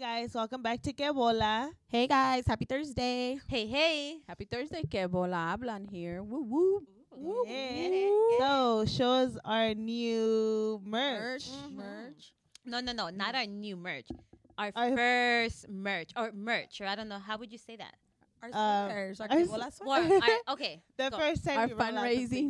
[0.00, 1.70] guys, welcome back to Que Bola.
[1.88, 3.38] Hey guys, happy Thursday.
[3.46, 4.16] Hey, hey.
[4.26, 6.22] Happy Thursday, que bola hablan here.
[6.22, 6.82] Woo woo.
[7.12, 7.44] Woo.
[7.44, 11.20] Get it, So, show us our new merch.
[11.20, 11.72] Merch, Mhm.
[11.76, 12.32] merch.
[12.64, 14.08] No, no, no, not our new merch.
[14.56, 17.18] Our, Our- first merch or merch, or I don't know.
[17.18, 17.94] How would you say that?
[18.42, 20.22] Our Uh, sweaters, our our Que Bola sweaters.
[20.22, 20.82] our, okay.
[20.96, 21.18] The Go.
[21.18, 22.48] first time Our we were allowed to fundraising.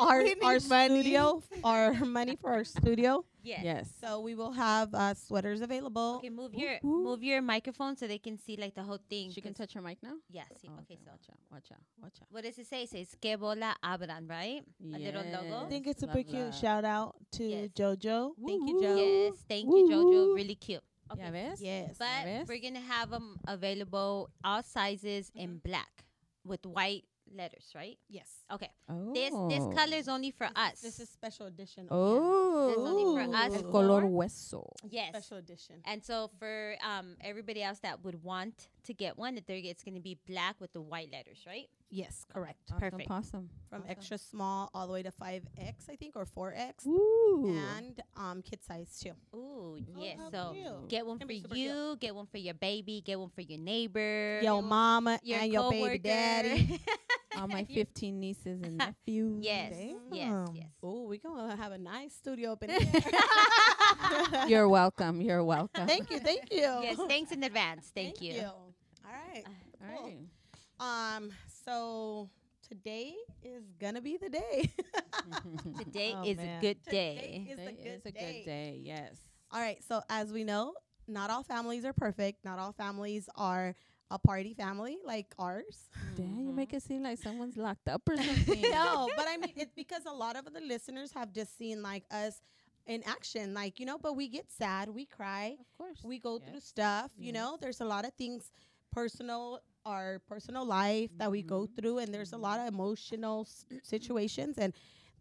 [0.00, 1.02] our, our money.
[1.02, 3.24] studio, our money for our studio.
[3.44, 3.60] Yes.
[3.62, 3.88] yes.
[4.00, 6.16] So we will have uh, sweaters available.
[6.18, 7.04] Okay, move your Woo.
[7.04, 9.30] move your microphone so they can see like the whole thing.
[9.30, 10.14] She can touch her mic now?
[10.30, 10.42] Yeah.
[10.50, 12.28] Oh, okay, so watch out, watch out, watch out.
[12.30, 12.82] what does it say?
[12.84, 14.62] It says Que Bola Abran, right?
[14.82, 15.66] A little logo.
[15.66, 16.52] I think it's super cute.
[16.52, 16.54] that.
[16.54, 17.68] Shout out to Yes.
[17.76, 18.32] JoJo.
[18.46, 19.30] Thank you, JoJo.
[19.30, 20.04] Yes, thank you, Jojo.
[20.04, 20.34] woo.
[20.34, 20.82] Really cute.
[21.12, 21.22] Okay.
[21.22, 21.60] Yeah, ves?
[21.62, 21.96] Yes.
[21.98, 22.48] But ves?
[22.48, 26.04] we're gonna have them available all sizes in black
[26.46, 27.04] with white
[27.34, 27.98] letters, right?
[28.08, 28.28] yes.
[28.54, 28.70] Okay.
[28.88, 29.12] Oh.
[29.12, 30.80] This this color is only for us.
[30.80, 31.86] This is special edition.
[31.90, 32.68] Oh.
[32.68, 33.52] That's only for us.
[33.54, 34.62] El color hueso.
[34.88, 35.08] yes.
[35.10, 35.76] Special edition.
[35.84, 39.82] And so for um everybody else that would want to get one, that they're it's
[39.82, 41.68] gonna be black with the white letters, right?
[41.90, 42.58] Yes, correct.
[42.72, 43.10] Awesome, Perfect.
[43.10, 43.50] Awesome.
[43.70, 43.90] From awesome.
[43.90, 46.86] extra small all the way to 5X, I think, or 4X.
[46.88, 47.56] Ooh.
[47.78, 49.12] And um, kid size too.
[49.32, 50.18] Ooh, Oh, yes.
[50.18, 50.88] how so cute.
[50.88, 53.60] get one for be super you, get one for your baby, get one for your
[53.60, 54.40] neighbor.
[54.42, 56.80] Your mama your and your baby daddy.
[57.40, 59.44] All my 15 nieces and nephews.
[59.44, 60.54] yes, yes, Damn.
[60.54, 60.66] yes.
[60.82, 63.02] Oh, we're going to have a nice studio up in here.
[64.46, 65.20] You're welcome.
[65.20, 65.86] You're welcome.
[65.86, 66.18] thank you.
[66.20, 66.60] Thank you.
[66.60, 67.90] Yes, thanks in advance.
[67.94, 68.42] Thank, you.
[68.42, 69.44] All right.
[69.46, 70.06] All Cool.
[70.80, 71.16] right.
[71.16, 71.30] Um,
[71.64, 72.28] so
[72.68, 74.70] today is gonna be the day.
[75.78, 76.58] Today Oh, is man.
[76.58, 77.52] a good Today day.
[77.52, 78.80] is a Today good is a good day.
[78.82, 79.16] Yes.
[79.52, 79.82] All right.
[79.86, 80.74] So as we know,
[81.06, 82.44] not all families are perfect.
[82.44, 83.74] Not all families are
[84.10, 85.88] a party family like ours.
[86.16, 88.62] Damn, you make it seem like someone's locked up or something.
[88.70, 92.04] no, but I mean it's because a lot of the listeners have just seen like
[92.10, 92.40] us
[92.86, 93.98] in action, like you know.
[93.98, 96.00] But we get sad, we cry, Of course.
[96.04, 96.50] we go Yes.
[96.50, 97.10] through stuff.
[97.18, 98.50] You know, there's a lot of things
[98.92, 101.76] personal our personal life that we go Mhm.
[101.76, 104.72] through and there's a lot of emotional s- situations and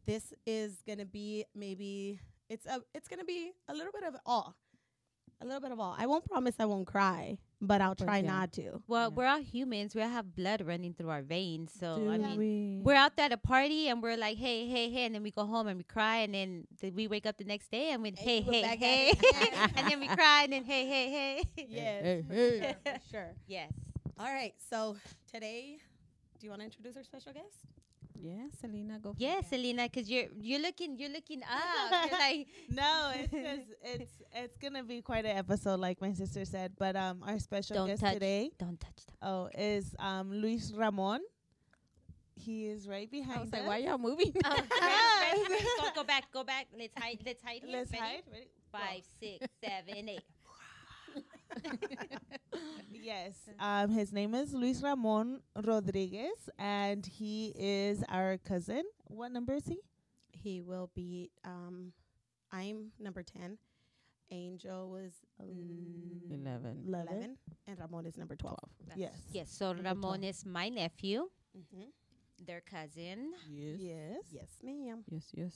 [0.05, 4.03] this is going to be maybe it's a it's going to be a little bit
[4.03, 4.55] of all
[5.41, 8.17] a little bit of all i won't promise i won't cry but i'll But try
[8.19, 8.31] yeah.
[8.35, 9.15] not to Well, Yeah.
[9.15, 9.95] we're all humans.
[9.95, 11.71] We all have blood running through our veins.
[11.79, 12.81] So Do I mean, we?
[12.83, 15.31] we're out there at a party and we're like, hey, hey, hey, and then we
[15.31, 18.03] go home and we cry, and then th- we wake up the next day and
[18.03, 21.65] we, hey, we're hey, hey, and then we cry, and then hey, hey, hey.
[21.69, 22.59] yes Hey, for hey.
[22.59, 23.71] sure, for sure yes.
[24.19, 24.95] all right so
[25.31, 25.77] today
[26.39, 27.57] do you want to introduce our special guest
[28.23, 29.11] Yeah, Selena, go.
[29.11, 29.49] for Yes.
[29.49, 32.07] Selena, because you're you're looking you're looking up.
[32.09, 36.45] You're like, No, it's 'cause it's it's gonna be quite an episode, like my sister
[36.45, 36.71] said.
[36.79, 38.13] But um, our special Don't guest touch.
[38.13, 39.15] today, don't touch them.
[39.21, 41.19] oh, is um Luis Ramon.
[42.35, 43.59] He is right behind I was us.
[43.59, 44.33] like, why y'all moving?
[44.43, 44.63] Oh, ready,
[45.43, 45.65] ready, ready.
[45.79, 46.67] Go, go back, go back.
[46.77, 47.19] Let's hide.
[47.25, 47.61] Let's hide.
[47.67, 48.23] Let's hide.
[48.71, 50.23] Five, six, seven, eight.
[53.03, 53.33] Yes.
[53.59, 58.83] Um, his name is Luis Ramon Rodriguez, and he is our cousin.
[59.07, 59.81] What number is he?
[60.33, 61.93] he will be um
[62.51, 63.57] i'm number 10
[64.31, 66.83] angel was mm, 11.
[66.87, 67.37] 11
[67.67, 68.57] and ramon is number 12
[68.95, 69.13] Yes.
[69.31, 69.49] Yes.
[69.49, 70.23] So Number Ramon 12.
[70.25, 71.85] is my nephew, mm-hmm.
[72.45, 73.31] their cousin.
[73.49, 73.79] Yes.
[73.79, 74.21] Yes.
[74.31, 75.55] yes ma'am Yes, yes.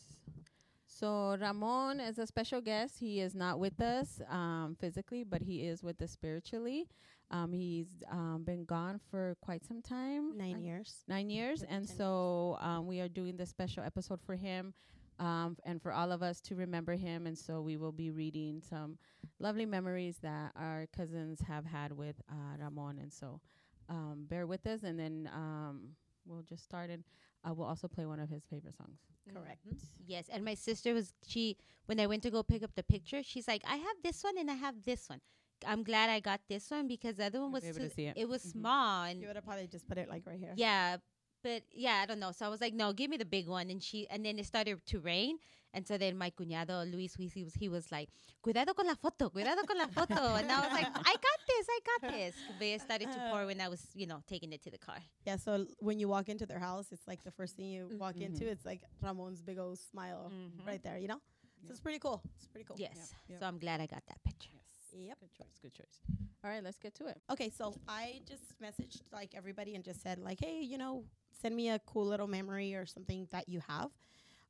[0.88, 2.96] So Ramon is a special guest.
[3.00, 6.88] He is not with us um, physically, but he is with us spiritually.
[7.30, 10.38] Um, he's um, been gone for quite some time.
[10.38, 11.62] nine I- years Nine years.
[11.62, 14.74] And 10 so um, we are doing this special episode for him
[15.20, 17.28] um, and for all of us to remember him.
[17.28, 18.98] And so we will be reading some
[19.40, 22.98] lovely memories that our cousins have had with uh, Ramon.
[23.00, 23.42] And so
[23.90, 25.90] um, bear with us, and then um,
[26.25, 26.90] we'll just start.
[26.90, 27.04] And
[27.47, 29.00] I will also play one of his favorite songs.
[29.34, 29.80] correct Mhm.
[30.06, 33.24] Yes, and my sister was she when I went to go pick up the picture,
[33.24, 35.22] she's like, I have this one and I have this one.
[35.66, 38.18] I'm glad I got this one because the other one was too, to see it.
[38.24, 38.52] it was Mhm.
[38.52, 40.97] small and you would have probably just put it like right here yeah,
[41.47, 42.31] but yeah, I don't know.
[42.38, 43.69] So I was like, no, give me the big one.
[43.74, 45.38] And she and then it started to rain,
[45.74, 48.09] and so then my cuñado Luis, he was he was like,
[48.44, 51.66] cuidado con la foto, cuidado con la foto, and I was like, I got this,
[51.75, 52.33] I got this.
[52.60, 55.00] But it started to pour when I was you know taking it to the car.
[55.25, 55.51] yeah so
[55.88, 58.27] when you walk into their house it's like the first thing you walk Mhm.
[58.27, 60.68] into it's like ramon's big old smile Mhm.
[60.69, 61.19] right there you know
[61.66, 62.98] so it's pretty cool it's pretty cool Yes,
[63.30, 63.39] yep.
[63.39, 64.56] so I'm glad I got that picture.
[64.94, 65.18] Yep.
[65.19, 65.60] Good choice.
[65.62, 66.00] Good choice.
[66.44, 67.19] All right, let's get to it.
[67.31, 71.04] Okay, so I just messaged like everybody and just said like, hey, you know,
[71.42, 73.89] send me a cool little memory or something that you have,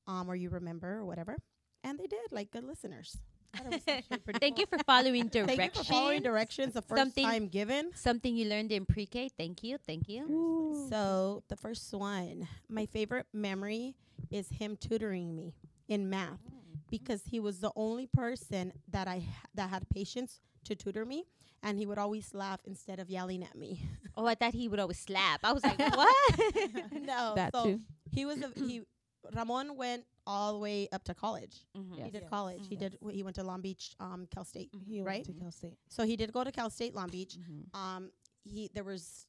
[0.07, 1.37] um, or you remember or whatever,
[1.83, 3.17] and they did like good listeners.
[3.55, 4.65] Thought it was actually pretty Thank cool.
[4.69, 5.77] you for following Thank directions.
[5.77, 7.91] you for following directions the first Something- time given.
[7.95, 9.29] Something you learned in pre-K.
[9.37, 10.85] Thank you, thank you.
[10.89, 13.95] So the first one, my favorite memory
[14.29, 15.53] is him tutoring me
[15.87, 16.41] in math
[16.89, 21.25] because he was the only person that I ha- that had patience to tutor me,
[21.63, 23.81] and he would always laugh instead of yelling at me.
[24.19, 25.41] Oh, I thought he would always slap.
[25.43, 26.39] I was like, what?
[26.91, 27.79] no, that so too.
[28.11, 28.81] he was a, he.
[29.35, 31.65] Ramon went all the way up to college.
[31.77, 32.03] Mhm.
[32.03, 32.29] He did Yes.
[32.29, 32.61] college.
[32.67, 32.79] He Mhm.
[32.79, 32.97] did.
[33.11, 34.71] He went to Long Beach, um, Cal State.
[34.87, 35.17] He Right?
[35.17, 35.77] went to Cal State.
[35.87, 37.37] So he did go to Cal State Long Beach.
[37.37, 37.75] Mhm.
[37.77, 38.11] Um,
[38.43, 39.27] he there was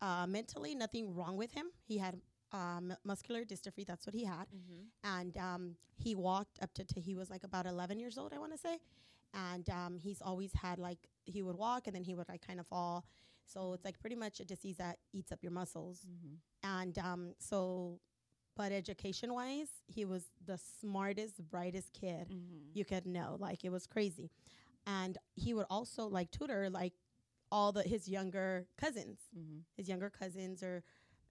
[0.00, 1.66] uh, mentally nothing wrong with him.
[1.86, 2.20] He had
[2.52, 3.86] um, muscular dystrophy.
[3.86, 4.46] That's what he had,
[5.04, 8.38] and um, he walked up to, to he was like about 11 years old, I
[8.38, 8.78] want to say,
[9.34, 12.60] and um, he's always had like he would walk and then he would like kind
[12.60, 13.04] of fall.
[13.46, 16.36] So it's like pretty much a disease that eats up your muscles, Mhm.
[16.62, 18.00] and um, so.
[18.56, 22.70] But education wise, he was the smartest, brightest kid Mhm.
[22.74, 23.36] you could know.
[23.38, 24.30] Like it was crazy.
[24.86, 26.94] And he would also like tutor like
[27.50, 29.64] all the his younger cousins, Mhm.
[29.76, 30.82] his younger cousins or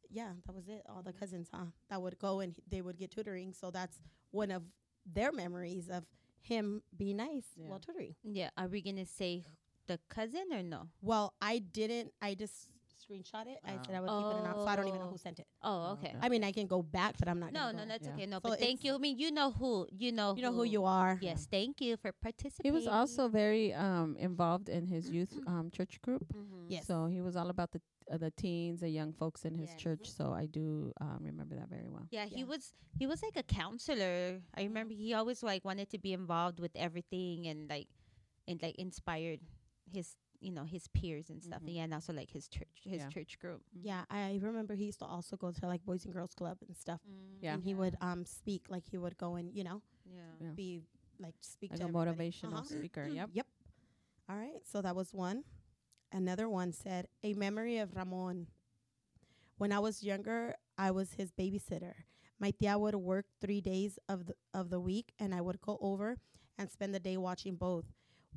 [0.09, 0.83] yeah, that was it.
[0.89, 1.65] All the cousins, huh?
[1.89, 3.53] That would go and they would get tutoring.
[3.53, 3.99] So that's
[4.31, 4.63] one of
[5.05, 6.03] their memories of
[6.41, 7.69] him being nice Yeah.
[7.69, 8.15] while tutoring.
[8.23, 8.49] Yeah.
[8.57, 9.43] Are we gonna say
[9.87, 10.89] the cousin or no?
[11.01, 12.13] Well, I didn't.
[12.21, 12.67] I just
[13.03, 13.59] screenshot it.
[13.63, 15.11] I said I would keep it anonymous, so I don't even know Oh.
[15.11, 15.47] who sent it.
[15.61, 16.07] Oh, Oh, okay.
[16.09, 16.17] okay.
[16.21, 17.53] I mean, I can go back, but I'm not.
[17.53, 17.87] No, gonna no, go.
[17.89, 18.13] that's Yeah.
[18.13, 18.25] okay.
[18.25, 18.95] No, So but thank you.
[18.95, 19.87] I mean, you know who.
[19.91, 20.35] You know.
[20.35, 21.17] You know who you are.
[21.21, 21.47] Yes.
[21.49, 22.71] Thank you for participating.
[22.71, 26.25] He was also very um, involved in his youth um, church group.
[26.33, 26.65] Mhm.
[26.67, 26.85] Yes.
[26.87, 27.81] So he was all about the
[28.11, 29.77] uh, the teens, the young folks in his Yeah.
[29.77, 30.09] church.
[30.09, 32.07] So I do um, remember that very well.
[32.11, 32.45] Yeah, he Yeah.
[32.45, 34.41] was he was like a counselor.
[34.55, 37.87] I remember he always like wanted to be involved with everything and like
[38.47, 39.39] and like inspired
[39.91, 41.61] his you know his peers and stuff.
[41.63, 41.73] Mhm.
[41.75, 43.09] Yeah, and also like his church his Yeah.
[43.09, 43.61] church group.
[43.73, 46.75] Yeah, I remember he used to also go to like Boys and Girls Club and
[46.77, 47.01] stuff.
[47.41, 47.53] Yeah.
[47.55, 50.21] and he would um speak like he would go and you know Yeah.
[50.39, 50.51] Yeah.
[50.55, 50.81] be
[51.19, 52.11] like speak Like to a everybody.
[52.31, 52.77] motivational Uh-huh.
[52.79, 53.05] speaker.
[53.19, 53.29] Yep.
[53.33, 53.47] Yep.
[54.29, 55.43] All right, so that was one.
[56.11, 58.47] Another one said a memory of Ramon.
[59.57, 61.93] When I was younger, I was his babysitter.
[62.39, 65.77] My tia would work three days of the of the week, and I would go
[65.81, 66.17] over
[66.57, 67.85] and spend the day watching both.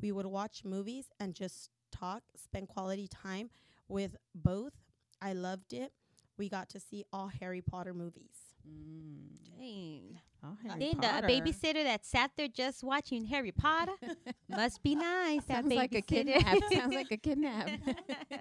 [0.01, 3.51] We would watch movies and just talk, spend quality time
[3.89, 4.73] with both.
[5.21, 5.93] I loved it.
[6.39, 8.55] We got to see all Harry Potter movies.
[8.67, 9.59] Mm.
[9.59, 10.21] Dang.
[10.43, 13.93] Oh, Harry Then the, a babysitter that sat there just watching Harry Potter
[14.49, 15.45] must be nice.
[15.45, 16.59] That Sounds like a kidnap.
[16.73, 17.69] Sounds like a kidnap.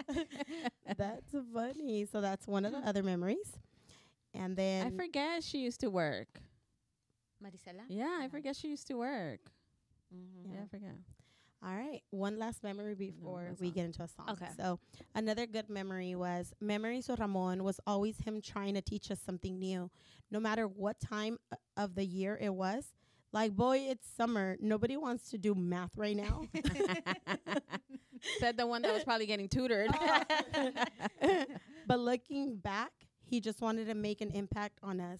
[0.97, 2.05] that's funny.
[2.05, 3.51] So that's one of the other memories.
[4.33, 6.39] And then I forget she used to work.
[7.43, 7.83] Marisela.
[7.89, 9.41] Yeah, I forget she used to work.
[10.13, 10.53] Mhm.
[10.53, 10.95] Yeah, I forget.
[11.61, 12.01] All right.
[12.11, 14.29] One last memory before we get into a song.
[14.29, 14.47] Okay.
[14.55, 14.79] So
[15.13, 19.59] another good memory was memories with Ramon was always him trying to teach us something
[19.59, 19.89] new,
[20.31, 21.37] no matter what time
[21.75, 22.93] of the year it was.
[23.31, 24.57] Like, boy, it's summer.
[24.59, 26.43] Nobody wants to do math right now.
[28.39, 29.91] Said the one that was probably getting tutored.
[31.87, 32.91] but looking back,
[33.23, 35.19] he just wanted to make an impact on us,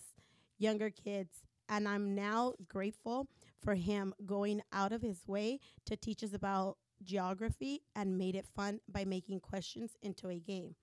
[0.58, 1.44] younger kids.
[1.70, 3.28] And I'm now grateful
[3.64, 8.46] for him going out of his way to teach us about geography and made it
[8.56, 10.76] fun by making questions into a game.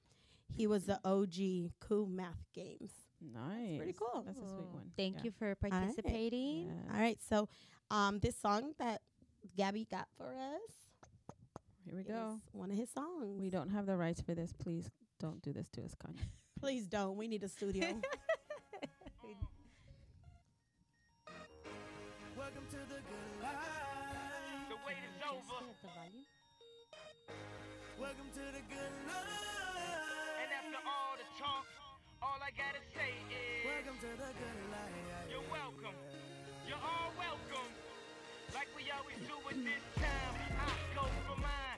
[0.55, 2.93] He was the OG cool math games.
[3.21, 3.77] nice.
[3.79, 4.23] pretty cool.
[4.25, 4.93] That's a sweet one.
[4.97, 5.23] Thank Yeah.
[5.25, 6.67] you for participating.
[6.67, 6.75] Yes.
[6.95, 7.49] All right, so
[7.91, 9.01] um, this song that
[9.57, 11.11] Gabby got for us
[11.85, 12.39] Here we is go.
[12.53, 13.41] one of his songs.
[13.41, 14.53] We don't have the rights for this.
[14.53, 16.21] Please don't do this to us, Kanye.
[16.61, 17.17] Please don't.
[17.17, 17.87] We need a studio.
[24.87, 25.59] wait is over.
[27.99, 30.39] Welcome to the good life.
[30.39, 31.67] And after all the talk,
[32.23, 35.27] all I gotta say is Welcome to the good life.
[35.27, 35.99] You're welcome.
[36.71, 37.71] You're all welcome.
[38.55, 40.35] Like we always do at this time.
[40.55, 41.76] I go for mine.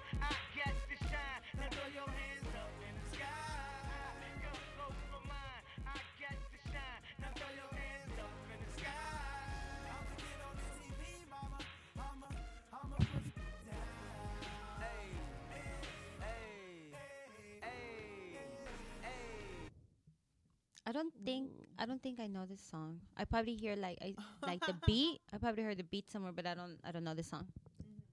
[20.88, 23.00] I don't think I don't think I know this song.
[23.14, 25.20] I probably hear like I like the beat.
[25.30, 27.46] I probably heard the beat somewhere, but I don't I don't know the song.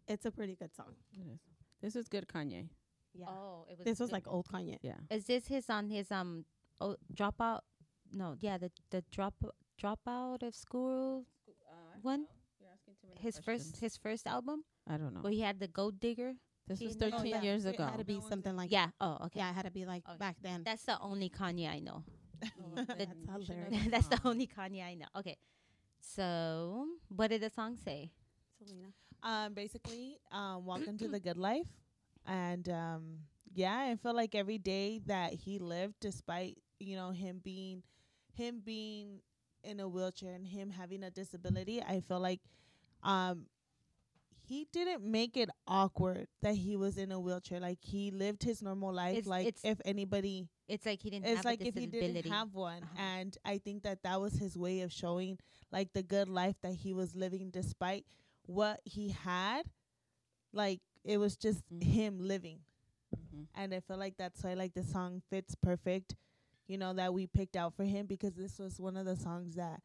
[0.09, 0.91] it's a pretty good song.
[1.13, 1.39] It is.
[1.81, 2.67] This is good, Kanye.
[3.13, 3.27] Yeah.
[3.29, 3.85] Oh, it was.
[3.85, 4.77] this was like old Kanye.
[4.81, 4.99] Yeah.
[5.09, 6.43] Is this his on his um
[6.81, 7.61] oh dropout?
[8.11, 9.35] No, yeah, the the drop
[9.81, 11.23] dropout of school
[12.01, 12.27] one.
[13.21, 15.21] His first his first album I don't know.
[15.23, 16.33] Well, he had the gold digger.
[16.67, 17.41] This was knows 13 yeah.
[17.41, 17.83] years ago.
[17.83, 18.89] It had to be something like Yeah.
[18.99, 19.39] Oh, okay.
[19.39, 20.17] Yeah, it had to be like Okay.
[20.17, 20.63] back then.
[20.63, 22.03] That's the only Kanye I know.
[22.97, 23.71] That's You should know hilarious.
[23.71, 25.07] the That's the only Kanye I know.
[25.17, 25.37] Okay.
[25.99, 28.11] So, what did the song say?
[28.57, 28.93] Selena.
[29.23, 31.67] Um, basically, um, welcome to the good life,
[32.25, 33.17] and um,
[33.53, 37.83] yeah, I feel like every day that he lived, despite you know him being,
[38.33, 39.21] him being
[39.63, 42.41] in a wheelchair and him having a disability, I feel like,
[43.03, 43.47] um,
[44.47, 47.59] he didn't make it awkward that he was in a wheelchair.
[47.59, 49.17] Like he lived his normal life.
[49.17, 52.53] It's- like it's if anybody, It's like he didn't it's like if he didn't have
[52.53, 52.83] one.
[52.83, 53.01] Uh-huh.
[53.01, 55.37] And I think that that was his way of showing
[55.71, 58.05] like the good life that he was living despite
[58.45, 59.63] what he had.
[60.53, 61.83] Like it was just Mhm.
[61.83, 62.59] him living.
[63.15, 63.47] Mhm.
[63.55, 66.15] and I feel like that's why like the song fits perfect,
[66.67, 69.55] you know, that we picked out for him because this was one of the songs
[69.55, 69.81] that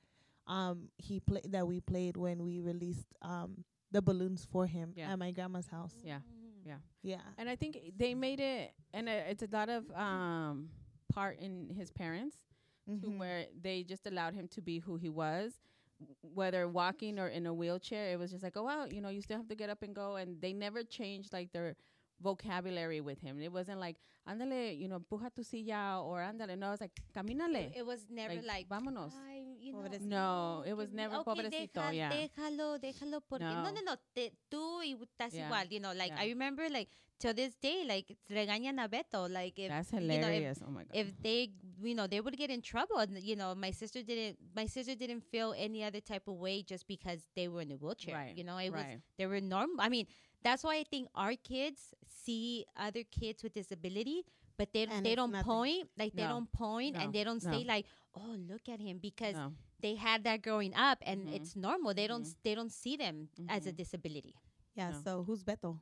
[0.47, 5.13] um he played that we played when we released um the balloons for him Yeah.
[5.13, 5.95] at my grandma's house.
[6.05, 6.19] Yeah.
[6.19, 6.79] Mm.
[7.03, 7.21] Yeah.
[7.39, 10.69] And I think they made it, and uh, it's a lot of um,
[11.13, 12.37] part in his parents
[12.87, 13.19] to Mhm.
[13.19, 15.59] where they just allowed him to be who he was,
[16.23, 18.13] whether walking or in a wheelchair.
[18.13, 19.95] It was just like, oh wow, you know, you still have to get up and
[19.95, 21.75] go, and they never changed like their
[22.21, 23.41] vocabulary with him.
[23.41, 23.97] It wasn't like,
[24.29, 26.57] ándale, you know, puja tu silla or ándale.
[26.59, 27.73] No, it was like, camínale.
[27.75, 29.15] It was never like, vámonos.
[29.27, 30.01] Ay, you know, Pobrecito.
[30.09, 32.11] No, it was never okay, pobrecito, deja- yeah.
[32.11, 33.71] Déjalo, déjalo, porque no, No.
[33.73, 35.47] no, no, te, tú y estás Yeah.
[35.49, 36.89] igual, you know, like I remember like
[37.21, 40.85] to this day, like regañan a Beto, like if That's you know, if- oh my
[40.85, 40.95] god.
[40.97, 41.51] if they
[41.83, 44.95] you know they would get in trouble and you know my sister didn't my sister
[44.95, 48.37] didn't feel any other type of way just because they were in a wheelchair Right,
[48.37, 48.85] you know it was
[49.17, 50.07] they were normal i mean
[50.43, 54.25] that's why i think our kids see other kids with disability
[54.61, 55.49] but they And they don't nothing.
[55.53, 57.85] point like they don't point no, and they don't say like
[58.21, 59.53] oh look at him because no.
[59.81, 61.35] they had that growing up and Mhm.
[61.37, 62.37] it's normal they don't Mhm.
[62.45, 63.17] they don't see them
[63.49, 63.77] as a Mhm.
[63.83, 64.35] disability
[64.77, 64.91] Yeah.
[64.95, 65.01] No.
[65.07, 65.81] So who's Beto?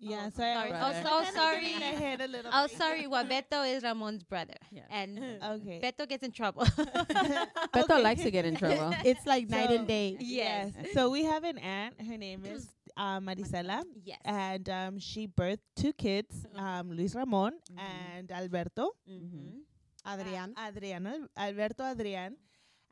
[0.00, 0.70] Yeah, Oh, so sorry.
[0.70, 1.72] was Oh, so getting sorry.
[1.94, 2.76] ahead a little oh bit.
[2.82, 4.86] sorry well beto is ramon's brother Yeah.
[5.00, 5.10] and
[5.54, 5.78] Okay.
[5.82, 6.64] beto gets in trouble
[7.74, 8.02] Beto Okay.
[8.08, 8.94] likes to get in trouble.
[9.10, 10.16] It's like night and day.
[10.20, 10.72] Yes.
[10.94, 11.94] So we have an aunt.
[12.10, 12.66] Her name is
[12.98, 13.82] uh, Marisela.
[14.04, 17.78] yes And um, she birthed two kids, um, Luis Ramon Mhm.
[17.78, 18.92] and Alberto.
[19.08, 19.62] Mhm.
[20.06, 20.54] Adrian.
[20.56, 22.36] Uh, Adriana, Alberto Adrian.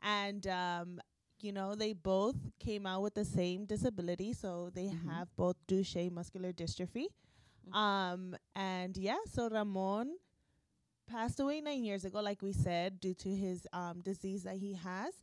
[0.01, 1.01] And, um,
[1.41, 4.33] you know, they both came out with the same disability.
[4.33, 5.05] So they Mhm.
[5.09, 7.07] have both Duchenne muscular dystrophy.
[7.67, 7.73] Mhm.
[7.75, 10.17] Um, and yeah, so Ramon
[11.07, 14.73] passed away nine years ago, like we said, due to his um, disease that he
[14.73, 15.13] has.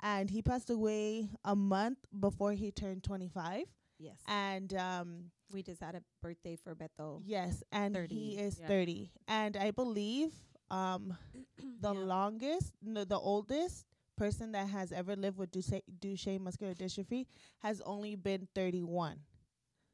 [0.00, 3.66] And he passed away a month before he turned 25.
[4.02, 4.16] Yes.
[4.26, 7.20] And um, we just had a birthday for Beto.
[7.24, 8.14] Yes, and 30.
[8.14, 8.68] he is Yeah.
[8.68, 9.10] 30.
[9.28, 10.32] And I believe
[10.70, 11.16] um
[11.80, 12.00] the Yeah.
[12.00, 17.26] longest, no, the oldest person that has ever lived with Duchenne, Duchenne muscular dystrophy
[17.60, 19.20] has only been 31.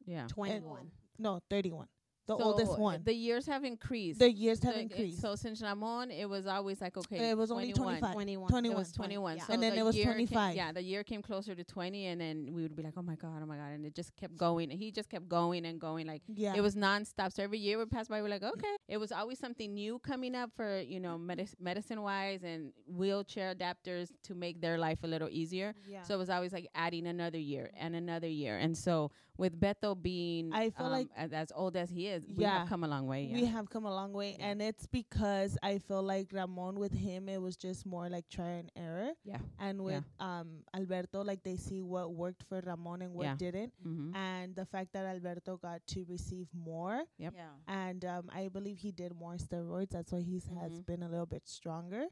[0.06, 0.26] yeah.
[0.28, 0.90] 21.
[1.18, 1.86] No, 31.
[2.28, 3.00] The So, oldest one.
[3.04, 4.18] The years have increased.
[4.18, 5.20] The years have So it- increased.
[5.22, 8.12] So since Ramon, it was always like okay, It was only 25.
[8.12, 8.50] 21.
[8.50, 8.74] 21.
[8.76, 9.36] It was 21.
[9.38, 9.44] Yeah.
[9.46, 10.54] So And then the it was year came- 25.
[10.54, 13.14] yeah, the year came closer to 20, and then we would be like, oh my
[13.16, 13.72] God, oh my God.
[13.72, 14.70] And it just kept going.
[14.70, 16.06] And he just kept going and going.
[16.06, 16.54] Like, yeah.
[16.54, 17.32] it was nonstop.
[17.32, 18.74] So every year would pass by, we're like, okay.
[18.88, 23.54] It was always something new coming up for, you know, medic- medicine wise and wheelchair
[23.54, 25.74] adapters to make their life a little easier.
[25.88, 26.02] yeah.
[26.02, 28.58] So it was always like adding another year and another year.
[28.58, 32.24] And so with Beto being I feel um, like- as, as old as he is,
[32.26, 32.58] we Yeah.
[32.58, 33.30] have come a long way.
[33.32, 34.46] we have come a long way Yeah.
[34.48, 38.48] and it's because I feel like Ramon with him it was just more like try
[38.60, 39.38] and error Yeah.
[39.60, 43.36] and with um Alberto like they see what worked for Ramon and what Yeah.
[43.36, 44.14] didn't mm-hmm.
[44.16, 47.34] and the fact that Alberto got to receive more Yep.
[47.36, 47.54] Yeah.
[47.68, 50.86] and um I believe he did more steroids that's why he's has Mhm.
[50.86, 52.06] been a little bit stronger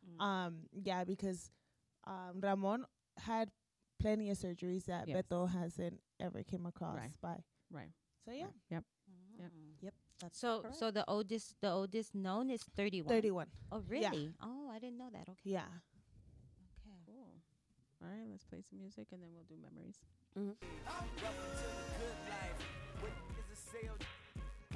[0.00, 0.20] Mm.
[0.24, 1.50] um yeah because
[2.06, 2.86] um Ramon
[3.18, 3.50] had
[4.00, 5.16] plenty of surgeries that Yes.
[5.28, 7.20] Beto hasn't ever came across Right.
[7.20, 7.36] by
[7.70, 7.92] Right.
[8.24, 8.84] so yeah Yep.
[9.40, 9.90] Mm.
[10.20, 10.76] That's So correct.
[10.76, 13.08] so the oldest the oldest known is 31.
[13.08, 14.34] 31 Oh really?
[14.42, 15.28] Oh, I didn't know that.
[15.32, 15.40] Okay.
[15.56, 17.00] yeah Okay.
[17.08, 17.40] Cool.
[18.04, 19.96] All right, let's play some music and then we'll do memories.
[20.36, 20.56] Welcome
[21.56, 22.60] to the good life.
[23.00, 23.96] What is a sale?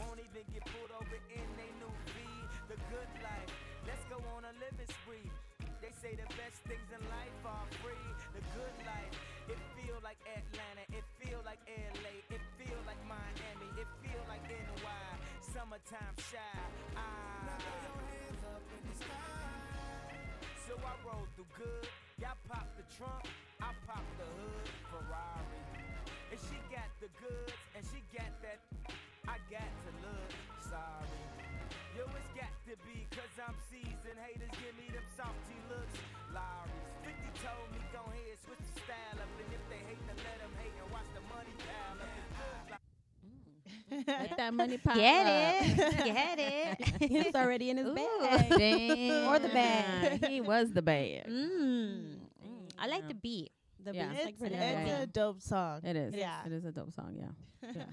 [0.01, 2.25] Won't even get pulled over in they new V.
[2.73, 3.51] The good life.
[3.85, 5.29] Let's go on a living spree.
[5.85, 8.09] They say the best things in life are free.
[8.33, 9.13] The good life.
[9.53, 10.54] It feel like Atlanta.
[11.55, 11.71] Like
[12.03, 12.35] LA.
[12.35, 13.71] It feel like Miami.
[13.79, 15.07] It feel like NY.
[15.39, 16.43] Summertime shy.
[16.99, 17.47] Ah.
[20.67, 21.87] So I roll through good.
[22.19, 23.23] Y'all pop the trunk,
[23.63, 24.67] I pop the hood.
[24.91, 25.63] Ferrari.
[26.35, 28.59] And she got the goods, and she got that.
[29.31, 31.23] I got to look sorry.
[31.95, 34.19] Yo, it's got to be, cause I'm seasoned.
[34.19, 36.03] Haters give me them salty looks.
[36.35, 39.14] Lawry's 50 told me, go ahead, switch the style
[44.07, 45.79] Let that money pop Get up.
[45.79, 46.05] it.
[46.05, 46.39] Get
[47.01, 47.11] it.
[47.11, 47.95] it's already in his Ooh.
[47.95, 48.51] bag.
[48.57, 49.29] Damn.
[49.29, 50.27] Or the bag.
[50.27, 51.27] He was the bag.
[51.27, 52.17] Mm.
[52.45, 52.71] Mm.
[52.79, 53.51] I like the beat.
[53.83, 54.09] The Yeah.
[54.09, 55.03] beat's it's, like pretty Yeah, it's yeah.
[55.03, 56.15] a dope song It is.
[56.15, 56.45] Yeah.
[56.47, 57.71] It is a dope song, yeah.
[57.75, 57.85] yeah.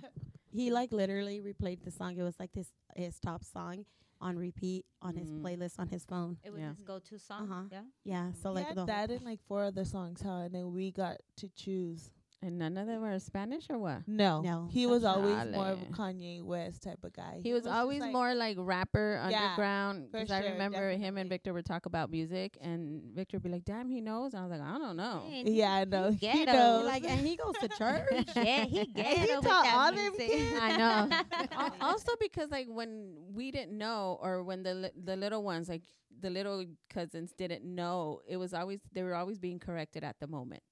[0.52, 2.18] He like literally replayed the song.
[2.18, 3.86] It was like this his top song
[4.22, 5.42] on repeat on his Mhm.
[5.42, 6.38] playlist on his phone.
[6.44, 6.70] It was Yeah.
[6.70, 7.52] his go-to song.
[7.52, 7.64] Uh-huh.
[7.72, 7.82] Yeah.
[8.04, 10.44] Yeah, so He like had the that and like four other songs, huh?
[10.46, 12.10] And then we got to choose.
[12.44, 14.00] And none of them were Spanish or what?
[14.08, 17.40] No, No, he was that's always more of a Kanye West type of guy.
[17.44, 20.10] He was just always like- more like rapper Yeah, underground.
[20.10, 23.44] for Because I sure, remember him and Victor would talk about music, and Victor would
[23.44, 25.72] be like, "Damn, he knows." And I was like, "I don't know." Man, he- Yeah,
[25.72, 26.10] I know.
[26.14, 26.52] He ghetto.
[26.52, 26.86] knows.
[26.86, 28.28] Like, and he goes to church.
[28.36, 30.60] yeah, he ghetto with taught that all them kids.
[30.60, 31.70] I know.
[31.82, 35.84] Also because like when we didn't know, or when the li- the little ones, like
[36.20, 40.26] the little cousins, didn't know, it was always they were always being corrected at the
[40.28, 40.64] moment.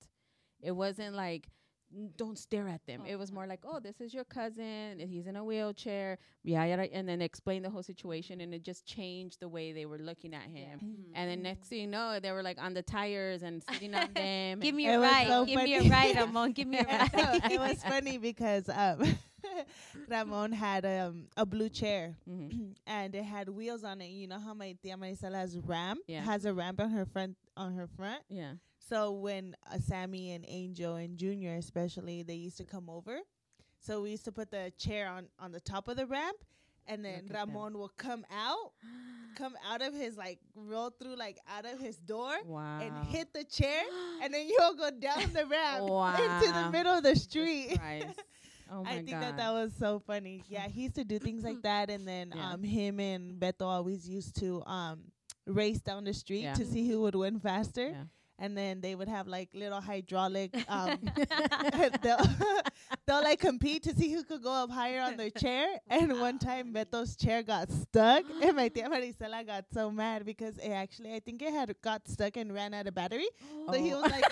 [0.62, 1.52] It wasn't like "N-
[2.18, 3.02] don't stare at them.
[3.08, 5.00] It was more like, oh, this is your cousin.
[5.00, 6.18] He's in a wheelchair.
[6.44, 9.86] Yeah, yeah, and then explain the whole situation, and it just changed the way they
[9.86, 10.80] were looking at him.
[11.14, 14.10] And then next thing you know, they were like on the tires and sitting on
[14.14, 14.60] them.
[14.60, 15.28] Give me a ride.
[15.28, 16.52] so Give me a ride, Ramon.
[16.52, 17.52] Give me a ride.
[17.52, 19.04] it was funny because um,
[20.10, 22.76] Ramon had um, a blue chair Mhm.
[22.88, 24.08] and it had wheels on it.
[24.10, 26.22] You know how my tia Marisela has ramp Yeah.
[26.22, 28.22] has a ramp on her front on her front.
[28.30, 28.54] Yeah.
[28.78, 33.20] So when uh, Sammy and Angel and Junior especially they used to come over,
[33.80, 36.38] so we used to put the chair on on the top of the ramp,
[36.88, 37.38] and then Look.
[37.38, 38.72] Ramon will come out,
[39.36, 42.34] come out of his like roll through like out of his door.
[42.46, 42.80] Wow.
[42.82, 43.84] And hit the chair,
[44.24, 45.82] and then you'll go down the ramp
[46.42, 47.78] into the middle of the street.
[48.72, 49.22] Oh my I think God.
[49.24, 50.44] that that was so funny.
[50.48, 52.54] Yeah, he used to do things like that, and then Yeah.
[52.54, 55.12] um, him and Beto always used to um
[55.48, 56.54] race down the street Yeah.
[56.54, 57.88] to see who would win faster.
[57.90, 58.04] Yeah.
[58.42, 60.56] And then they would have like little hydraulic.
[60.70, 60.98] Um,
[62.02, 62.18] they'll,
[63.06, 65.68] they'll like compete to see who could go up higher on their chair.
[65.90, 70.58] And one time Beto's chair got stuck, and my tia Marisela got so mad because
[70.58, 73.28] it actually I think it had got stuck and ran out of battery.
[73.68, 74.02] So he Oh.
[74.02, 74.24] was like,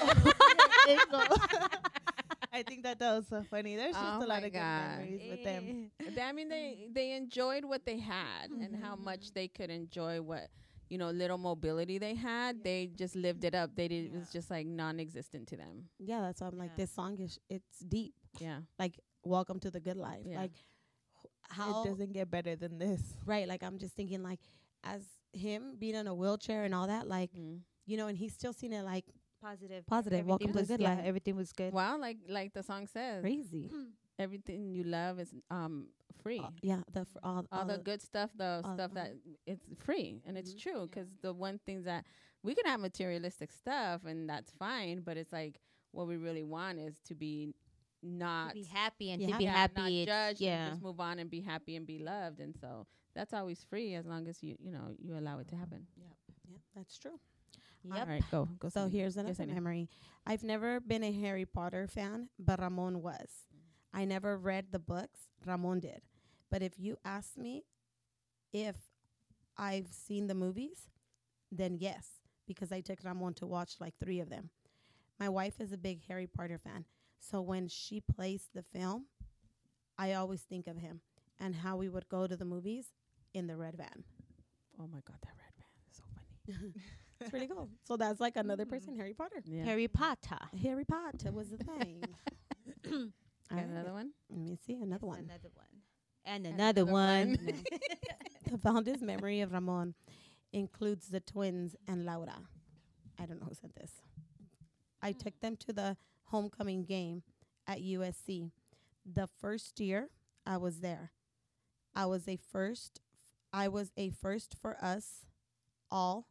[2.57, 3.75] I think that that was so funny.
[3.75, 4.99] There's just Oh a lot of good God.
[4.99, 5.91] memories with them.
[5.99, 6.09] Eh.
[6.15, 6.93] They- I mean, they mm.
[6.93, 9.33] they enjoyed what they had and how much mm-hmm.
[9.35, 10.47] they could enjoy what
[10.89, 12.63] you know little mobility they had.
[12.63, 13.75] They just lived it up.
[13.75, 14.05] They did.
[14.05, 15.85] It was just like non-existent to them.
[15.99, 16.83] Yeah, that's why I'm like, Yeah.
[16.83, 18.13] this song is it's deep.
[18.39, 18.59] Yeah.
[18.79, 20.23] Like, welcome to the good life.
[20.25, 20.41] Yeah.
[20.41, 20.53] Like,
[21.49, 23.01] how it doesn't get better than this.
[23.25, 23.47] right?
[23.47, 24.39] Like, I'm just thinking like,
[24.83, 27.61] as him being in a wheelchair and all that, like, Mm.
[27.85, 29.05] you know, and he's still seen it like
[29.51, 29.85] Positive.
[29.87, 30.25] Positive.
[30.25, 31.05] Welcome Everything to the was- good yeah, life.
[31.05, 31.73] Everything was good.
[31.73, 33.69] Well, like like the song says, crazy.
[34.19, 35.87] everything you love is um
[36.21, 36.39] free.
[36.39, 39.13] Uh, yeah, the fr- all, all the good stuff, the stuff that
[39.45, 40.59] it's free, and it's Mhm.
[40.59, 42.05] true 'cause the one things that
[42.43, 46.77] we can have materialistic stuff, and that's fine, but it's like what we really want
[46.79, 47.53] is to be
[48.03, 49.31] not to be happy and Yeah.
[49.31, 49.81] to be yeah, happy.
[49.81, 50.69] not it's- judged, and yeah.
[50.71, 54.05] just move on and be happy and be loved, and so that's always free as
[54.05, 55.87] long as you you know you allow it to happen.
[55.95, 57.17] Yeah, that's true.
[57.83, 57.99] Yep.
[57.99, 58.69] All right, go go.
[58.69, 59.89] So here's another memory.
[60.25, 63.29] I've never been a Harry Potter fan, but Ramon was.
[63.93, 65.19] I never read the books.
[65.45, 66.01] Ramon did.
[66.51, 67.63] But if you ask me
[68.53, 68.75] if
[69.57, 70.87] I've seen the movies,
[71.51, 72.07] then yes,
[72.45, 74.49] because I took Ramon to watch like three of them.
[75.19, 76.85] My wife is a big Harry Potter fan.
[77.19, 79.05] So when she plays the film,
[79.97, 81.01] I always think of him
[81.39, 82.87] and how we would go to the movies
[83.33, 84.03] in the red van.
[84.79, 86.73] Oh my god, that red van is so funny.
[87.19, 87.69] It's pretty cool.
[87.83, 88.97] So that's like another person, mm.
[88.97, 89.41] Harry Potter.
[89.45, 89.63] Yeah.
[89.63, 90.37] Harry Potter.
[90.61, 92.03] Harry Potter was the thing.
[93.49, 94.11] Got another one.
[94.29, 95.19] Let me see another one.
[95.19, 95.65] Another one.
[96.25, 97.37] And another, another one.
[97.43, 97.63] one.
[98.51, 99.93] the fondest memory of Ramon
[100.51, 102.41] includes the twins and Laura.
[103.19, 103.91] I don't know who said this.
[105.01, 105.45] I took hmm.
[105.45, 107.23] them to the homecoming game
[107.67, 108.51] at USC.
[109.05, 110.09] The first year
[110.45, 111.11] I was there,
[111.95, 113.01] I was a first.
[113.53, 115.25] I was a first for us
[115.89, 116.27] all.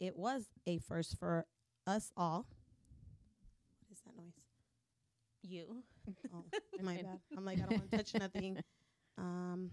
[0.00, 1.46] It was a first for
[1.86, 2.46] us all.
[3.86, 4.32] What is that noise?
[5.42, 5.82] you.
[6.34, 6.44] Oh,
[6.82, 7.18] my bad.
[7.36, 8.58] I'm like, I don't want to touch nothing.
[9.18, 9.70] Um,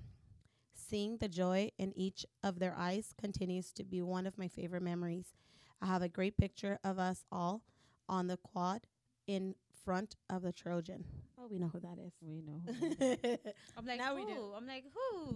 [0.75, 4.81] seeing the joy in each of their eyes continues to be one of my favorite
[4.81, 5.33] memories.
[5.81, 7.61] I have a great picture of us all
[8.09, 8.81] on the quad
[9.27, 11.03] in front of the Trojan.
[11.39, 12.13] Oh, we know who that is.
[12.21, 12.61] We know.
[12.65, 13.53] who it is.
[13.77, 14.25] I'm like, Now who?
[14.25, 14.53] we do.
[14.55, 15.35] I'm like, who?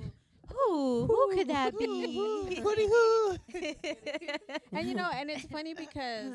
[0.54, 1.06] Who?
[1.08, 1.86] Who could that be?
[2.64, 3.38] Hooty hoo.
[4.78, 6.34] and you know, and it's funny because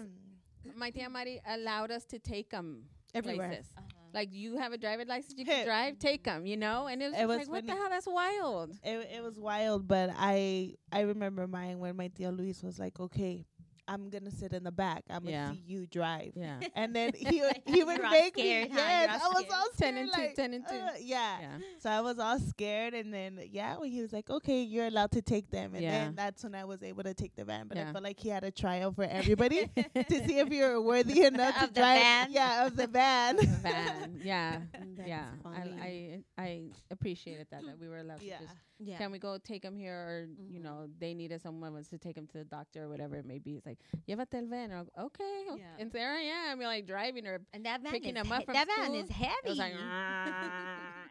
[0.76, 3.48] my tia Mari allowed us to take them Everywhere.
[3.48, 3.66] places.
[3.76, 3.92] Uh-huh.
[4.14, 5.66] Like you have a driver's license, you can Hip.
[5.66, 6.46] drive, take them.
[6.46, 7.81] You know, and it was, It just was like, what the funny.
[7.81, 7.90] hell?
[7.90, 8.70] That's wild.
[8.83, 12.98] it, it was wild, but I I remember mine when my Tio Luis was like,
[12.98, 13.44] okay,
[13.88, 15.05] I'm gonna sit in the back.
[15.11, 15.51] I'm gonna Yeah.
[15.53, 16.33] see you drive.
[16.35, 16.61] Yeah.
[16.75, 18.81] And then he would he would make scared, me huh?
[18.81, 19.11] yes.
[19.11, 19.53] You're I was scared.
[19.53, 19.94] all scared.
[19.94, 20.75] 10 and two, like, 10 and two.
[20.75, 21.40] uh, yeah.
[21.40, 21.59] Yeah.
[21.79, 25.12] So I was all scared, and then yeah, when he was like, "Okay, you're allowed
[25.12, 25.90] to take them," and Yeah.
[26.07, 27.68] then that's when I was able to take the van.
[27.68, 27.88] But Yeah.
[27.88, 31.55] I felt like he had a trial for everybody to see if you're worthy enough
[31.61, 32.01] to the drive.
[32.01, 32.33] van?
[32.33, 33.38] Yeah, of the van.
[33.62, 34.20] Van.
[34.22, 34.61] Yeah.
[35.07, 35.27] Yeah.
[35.44, 38.38] I, I I appreciated that that we were allowed yeah.
[38.38, 38.99] to just Yeah.
[38.99, 40.65] can we go take him here or you Mhm.
[40.65, 43.39] know they needed someone was to take him to the doctor or whatever it may
[43.39, 43.57] be.
[43.57, 45.61] It's like like, "Llévate el van." And okay, okay.
[45.62, 45.77] Yeah.
[45.81, 47.41] and there I am, like driving her.
[47.55, 49.49] And that van Picking him up he- from that van school, is heavy.
[49.49, 49.73] Was like,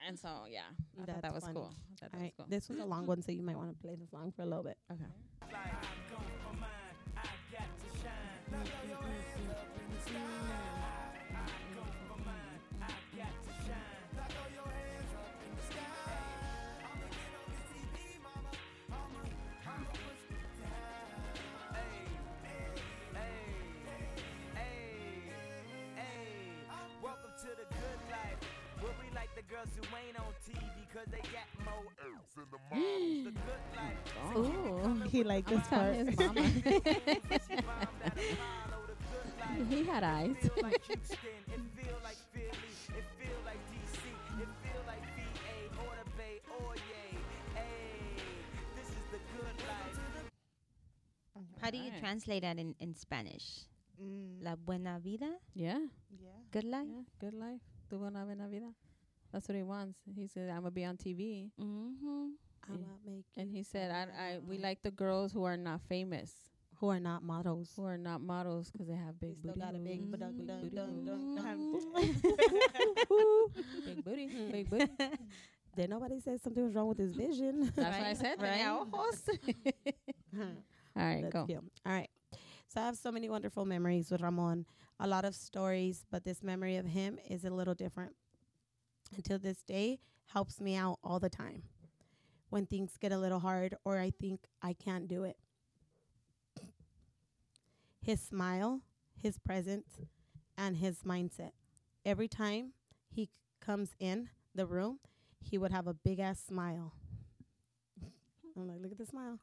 [0.08, 0.62] and so yeah,
[1.01, 1.56] I thought that was funny.
[1.56, 1.73] cool.
[1.73, 2.45] I that All right, was cool.
[2.49, 4.45] this was a long one, so you might want to play this song for a
[4.45, 4.78] little bit.
[4.91, 5.06] Okay.
[29.65, 30.62] Girls who ain't on TV
[30.93, 33.23] cause they got more earth in the moms.
[33.25, 34.34] The good life.
[34.34, 35.10] So Ooh.
[35.10, 36.10] He with liked this telling part.
[36.10, 36.41] his mama.
[36.45, 39.69] she bombed out Apollo, the good life.
[39.69, 40.36] he had eyes.
[40.41, 43.97] It feel like Houston, it feel like Philly, it feel like DC,
[44.41, 47.17] it feel like VA or the Bay or yay.
[47.54, 48.21] Hey,
[48.75, 49.97] this is the good life.
[51.62, 51.99] How do you Alright.
[51.99, 53.65] translate that in, in Spanish?
[54.01, 55.80] Mm, La buena vida, yeah,
[56.12, 56.36] yeah.
[56.51, 56.86] good life.
[56.88, 57.62] yeah, good life.
[57.89, 58.67] Tu buena buena vida.
[59.36, 60.00] That's what he wants.
[60.15, 62.30] He said, "I'm gonna be on TV," Mm-hmm.
[62.71, 62.86] I'ma Yeah.
[63.06, 66.32] make and he said, "I, I, we like the girls who are not famous,
[66.80, 67.74] who are not models.
[67.76, 70.69] who are not models, because they have big still booty, got a big big booty
[70.71, 71.60] dunk, moves, dunk,
[74.54, 74.88] big booty.
[75.76, 77.69] Then nobody said something was wrong with his vision.
[77.76, 78.39] That's what I said.
[78.39, 78.62] Right.
[78.63, 78.80] tenía.
[80.39, 80.48] All
[80.95, 81.45] right, That's go.
[81.45, 81.60] cute.
[81.86, 82.10] All right.
[82.69, 84.65] So I have so many wonderful memories with Ramon.
[85.02, 88.15] A lot of stories, but this memory of him is a little different.
[89.15, 91.63] Until this day, helps me out all the time.
[92.49, 95.37] When things get a little hard or I think I can't do it.
[98.01, 98.81] His smile,
[99.21, 99.99] his presence,
[100.57, 101.51] and his mindset.
[102.05, 102.73] Every time
[103.09, 104.99] he c- comes in the room,
[105.41, 106.93] he would have a big ass smile.
[108.55, 109.39] I'm like, look at the smile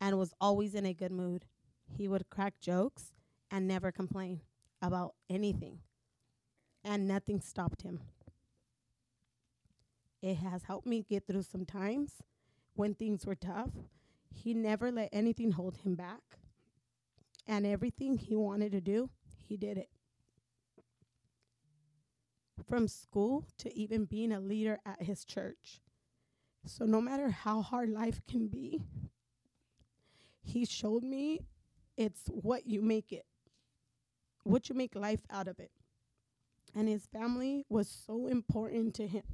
[0.00, 1.44] and was always in a good mood.
[1.96, 3.12] He would crack jokes
[3.50, 4.40] and never complain
[4.82, 5.78] about anything,
[6.84, 8.00] and nothing stopped him.
[10.22, 12.22] It has helped me get through some times
[12.74, 13.70] when things were tough.
[14.32, 16.38] He never let anything hold him back,
[17.46, 19.10] and everything he wanted to do,
[19.48, 19.90] he did it.
[22.68, 25.80] From school to even being a leader at his church.
[26.64, 28.80] So, no matter how hard life can be,
[30.40, 31.40] he showed me
[31.96, 33.26] it's what you make it,
[34.44, 35.72] what you make life out of it.
[36.74, 39.24] And his family was so important to him.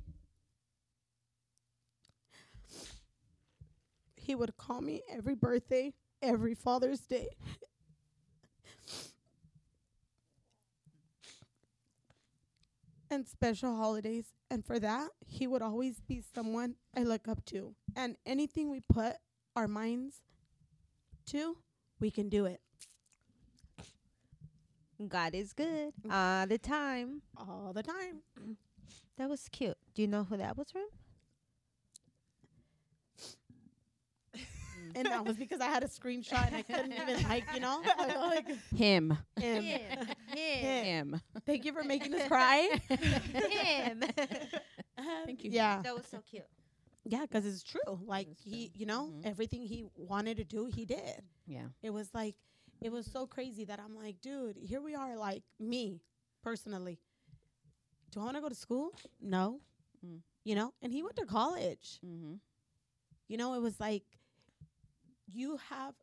[4.28, 7.28] He would call me every birthday, every Father's Day.
[13.10, 14.26] and special holidays.
[14.50, 17.74] And for that, he would always be someone I look up to.
[17.96, 19.14] And anything we put
[19.56, 20.20] our minds
[21.28, 21.56] to,
[21.98, 22.60] we can do it
[25.08, 26.12] God is good mm.
[26.12, 27.22] all the time.
[27.34, 28.20] all the time.
[29.16, 29.78] That was cute.
[29.94, 30.88] Do you know who that was from?
[34.94, 37.82] And that was because I had a screenshot and I couldn't even like, you know,
[37.98, 39.16] like Him.
[39.36, 39.62] him.
[39.66, 40.04] Him.
[40.36, 41.20] Him.
[41.46, 42.68] Thank you for making us cry.
[42.88, 44.02] Him.
[45.24, 45.50] Thank you.
[45.50, 46.44] Yeah, that was so cute.
[47.04, 48.00] yeah, because it's true.
[48.04, 48.80] Like is he, true.
[48.80, 49.26] you know, Mhm.
[49.26, 51.22] everything he wanted to do, he did.
[51.46, 51.68] Yeah.
[51.82, 52.34] It was like,
[52.80, 55.16] it was so crazy that I'm like, dude, here we are.
[55.16, 56.00] Like me
[56.42, 56.98] personally,
[58.10, 58.90] do I want to go to school?
[59.20, 59.60] No.
[60.04, 60.20] Mm.
[60.44, 61.98] You know, and he went to college.
[62.04, 62.34] Mm-hmm.
[63.28, 64.04] You know, it was like
[65.32, 65.94] you have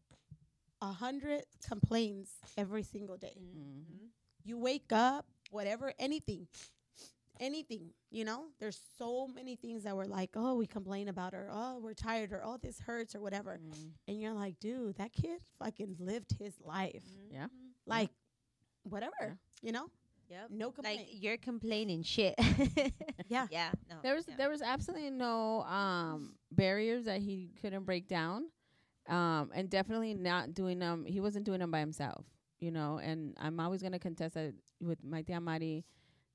[0.81, 3.37] a hundred complaints every single day.
[3.39, 4.05] Mm-hmm.
[4.43, 6.47] You wake up, whatever, anything,
[7.39, 7.89] anything.
[8.11, 11.79] You know, there's so many things that we're like, oh, we complain about, or oh,
[11.81, 13.59] we're tired, or oh, this hurts, or whatever.
[13.61, 13.87] Mm-hmm.
[14.07, 17.47] And you're like, dude, that kid fucking lived his life, Yeah.
[17.87, 18.09] like
[18.83, 19.13] whatever.
[19.21, 19.33] Yeah.
[19.61, 19.87] You know,
[20.29, 20.47] Yep.
[20.51, 20.99] no complaint.
[20.99, 22.35] Like you're complaining shit.
[23.27, 23.47] Yeah.
[23.49, 23.71] Yeah.
[23.89, 23.95] No.
[24.03, 24.35] There was yeah.
[24.37, 28.45] there was absolutely no um barriers that he couldn't break down.
[29.07, 32.25] Um and definitely not doing them he wasn't doing them by himself,
[32.59, 35.85] you know, and I'm always gonna contest that with my tia Mari.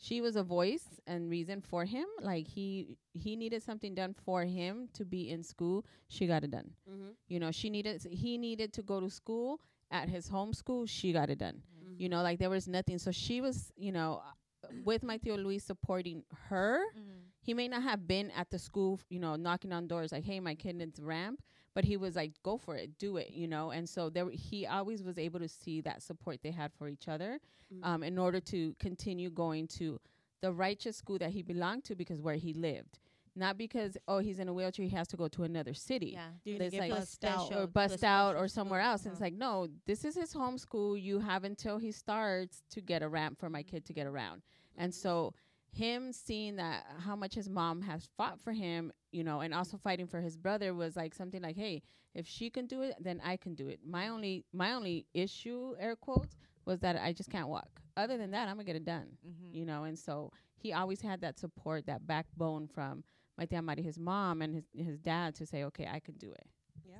[0.03, 2.07] She was a voice and reason for him.
[2.23, 5.85] Like he he needed something done for him to be in school.
[6.09, 6.71] She got it done.
[6.89, 7.11] mm-hmm.
[7.29, 10.87] You know, she needed he needed to go to school at his home school.
[10.87, 11.63] She got it done.
[11.99, 12.99] You know, like there was nothing.
[12.99, 16.81] So she was, you know, uh, with my Tio Luis supporting her.
[16.97, 17.19] Mhm.
[17.43, 20.41] He may not have been at the school, you know, knocking on doors like, "Hey,
[20.41, 21.43] my kid needs ramp,"
[21.75, 23.71] but he was like, "Go for it, do it," you know.
[23.71, 26.89] And so there, w- he always was able to see that support they had for
[26.89, 27.39] each other,
[27.73, 27.85] Mhm.
[27.85, 30.01] um, in order to continue going to
[30.41, 32.99] the righteous school that he belonged to because where he lived.
[33.37, 36.11] not because oh he's in a wheelchair he has to go to another city.
[36.15, 36.31] Yeah.
[36.45, 37.53] You're There's get like bussed out.
[37.53, 39.05] or to bust out or somewhere else.
[39.05, 39.27] And it's Uh-huh.
[39.27, 40.97] like, no, this is his home school.
[40.97, 44.43] You have until he starts to get a ramp for my kid to get around.
[44.77, 45.33] And so
[45.71, 49.77] him seeing that how much his mom has fought for him, you know, and also
[49.77, 51.83] fighting for his brother was like something like, hey,
[52.15, 53.81] if she can do it, then I can do it.
[53.87, 57.81] My only my only issue, air quotes, was that I just can't walk.
[57.97, 59.09] Other than that, I'm gonna get it done.
[59.27, 59.55] Mm-hmm.
[59.55, 63.05] You know, and so he always had that support, that backbone from
[63.39, 66.31] my tia Mari, his mom and his his dad to say, okay, I can do
[66.33, 66.47] it.
[66.89, 66.97] Yeah,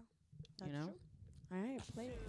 [0.59, 0.85] that's know?
[0.85, 0.95] true.
[1.53, 2.21] All right, play it.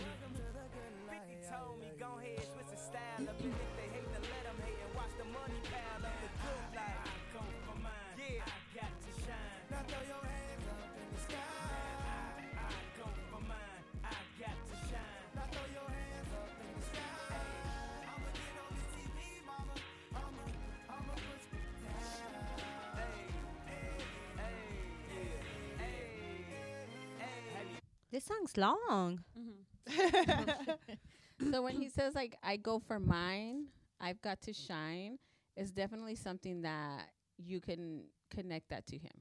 [28.12, 29.24] This song's long.
[29.40, 31.50] Mm-hmm.
[31.52, 33.68] so when he says like I go for mine,
[34.00, 35.18] I've got to shine,
[35.56, 39.12] it's definitely something that you can connect that to him,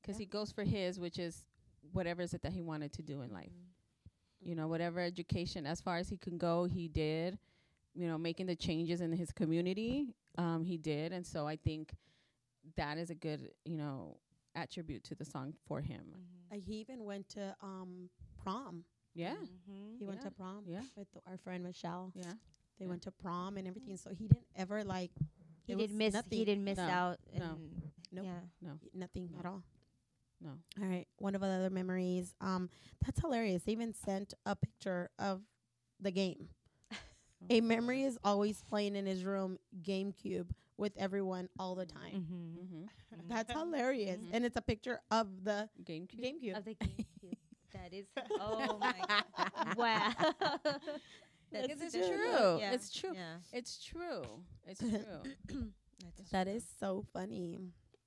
[0.00, 1.44] because he goes for his, which is
[1.92, 3.46] whatever is it that he wanted to do in life.
[3.46, 4.48] Mm-hmm.
[4.48, 7.38] You know, whatever education as far as he can go, he did.
[7.94, 11.92] You know, making the changes in his community, um, he did, and so I think
[12.76, 14.18] that is a good, you know,
[14.54, 16.00] attribute to the song for him.
[16.00, 16.39] Mm-hmm.
[16.52, 18.08] Uh, he even went to um
[18.42, 18.84] prom.
[19.14, 19.96] Yeah, Mm-hmm.
[19.98, 20.28] He went Yeah.
[20.28, 22.12] to prom yeah, with our friend Michelle.
[22.14, 22.32] yeah.
[22.78, 22.90] They Yeah.
[22.90, 23.96] went to prom and everything.
[23.96, 25.10] So he didn't ever like.
[25.66, 26.14] He didn't miss.
[26.14, 27.18] Nothing, He didn't miss No, out.
[27.36, 27.44] no.
[27.44, 28.24] and- Nope.
[28.60, 28.70] Yeah.
[28.94, 29.62] Nothing at all.
[30.40, 30.50] No.
[30.80, 31.06] All right.
[31.18, 32.34] One of the other memories.
[32.40, 32.70] Um,
[33.04, 33.62] that's hilarious.
[33.64, 35.42] They even sent a picture of
[36.00, 36.48] the game.
[37.48, 42.26] A memory is always playing in his room GameCube with everyone all the time.
[42.28, 42.60] Mm-hmm.
[42.84, 43.28] Mm-hmm.
[43.28, 44.18] That's hilarious.
[44.20, 44.28] Mhm.
[44.32, 46.20] And it's a picture of the GameCube.
[46.20, 46.56] GameCube.
[46.58, 47.36] Of the GameCube.
[47.72, 48.06] that is.
[48.40, 49.76] Oh my god!
[49.76, 50.12] Wow.
[51.52, 52.06] That is it's true.
[52.16, 52.58] true.
[52.60, 52.72] Yeah.
[52.72, 53.10] It's true.
[53.14, 53.34] Yeah.
[53.52, 54.22] It's true.
[54.66, 55.22] It's true.
[56.16, 57.58] That's That is so funny.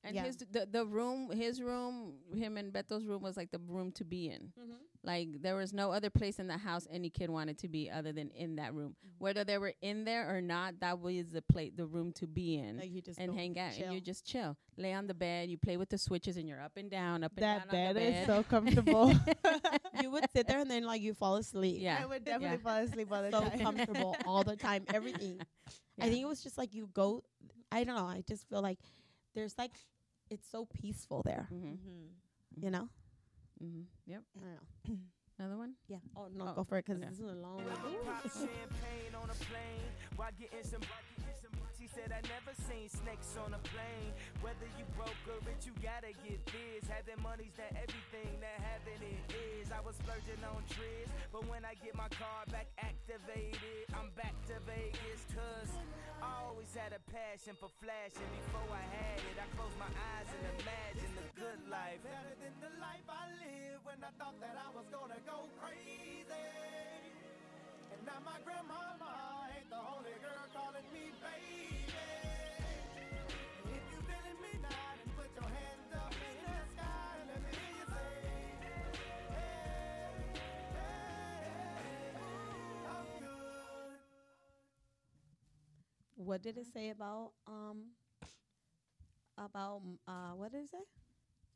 [0.05, 0.23] And Yeah.
[0.25, 4.03] his the the room, his room, him and Beto's room was like the room to
[4.03, 4.51] be in.
[4.59, 4.73] Mm-hmm.
[5.05, 8.11] Like there was no other place in the house any kid wanted to be other
[8.11, 8.95] than in that room.
[8.99, 9.23] Mm-hmm.
[9.23, 12.57] Whether they were in there or not, that was the plate, the room to be
[12.57, 12.77] in.
[12.79, 15.49] Like you just and hang out, and you just chill, lay on the bed.
[15.49, 17.95] You play with the switches, and you're up and down, up and down on bed
[17.95, 19.13] the is so comfortable.
[20.01, 21.77] you would sit there and then like you fall asleep.
[21.79, 21.99] Yeah.
[22.01, 22.63] I would definitely Yeah.
[22.63, 23.59] fall asleep all the So time.
[23.59, 24.83] comfortable all the time.
[24.93, 25.39] Everything.
[25.99, 27.23] I think it was just like you go.
[27.71, 28.05] I don't know.
[28.05, 28.79] I just feel like
[29.33, 29.71] there's like
[30.33, 31.47] it's so peaceful there.
[31.53, 31.67] mm-hmm.
[31.77, 32.63] Mm-hmm.
[32.65, 32.89] You know.
[33.63, 33.81] Mm-hmm.
[34.07, 34.21] Yep.
[34.37, 34.45] I
[34.91, 34.97] know.
[35.39, 35.73] Another one.
[35.87, 35.97] Yeah.
[36.15, 37.09] Oh no, Oh, go for it because okay.
[37.09, 37.63] this is a long.
[38.05, 40.81] Pop champagne on a plane while getting some.
[41.73, 44.13] She said I never seen snakes on a plane.
[44.45, 46.85] Whether you broke or rich, you gotta get this.
[46.87, 48.52] Having money's not everything that
[50.03, 55.23] splurging on trips, but when I get my car back activated, I'm back to Vegas.
[55.31, 55.71] Cause
[56.19, 58.27] I always had a passion for flashing.
[58.43, 62.03] Before I had it, I closed my eyes and imagined the good life.
[62.03, 66.51] Better than the life I lived when I thought that I was gonna go crazy.
[67.95, 71.72] And now my grandmama ain't the only girl calling me baby.
[86.15, 87.91] What did it say about um
[89.37, 90.83] about m- uh what did it say?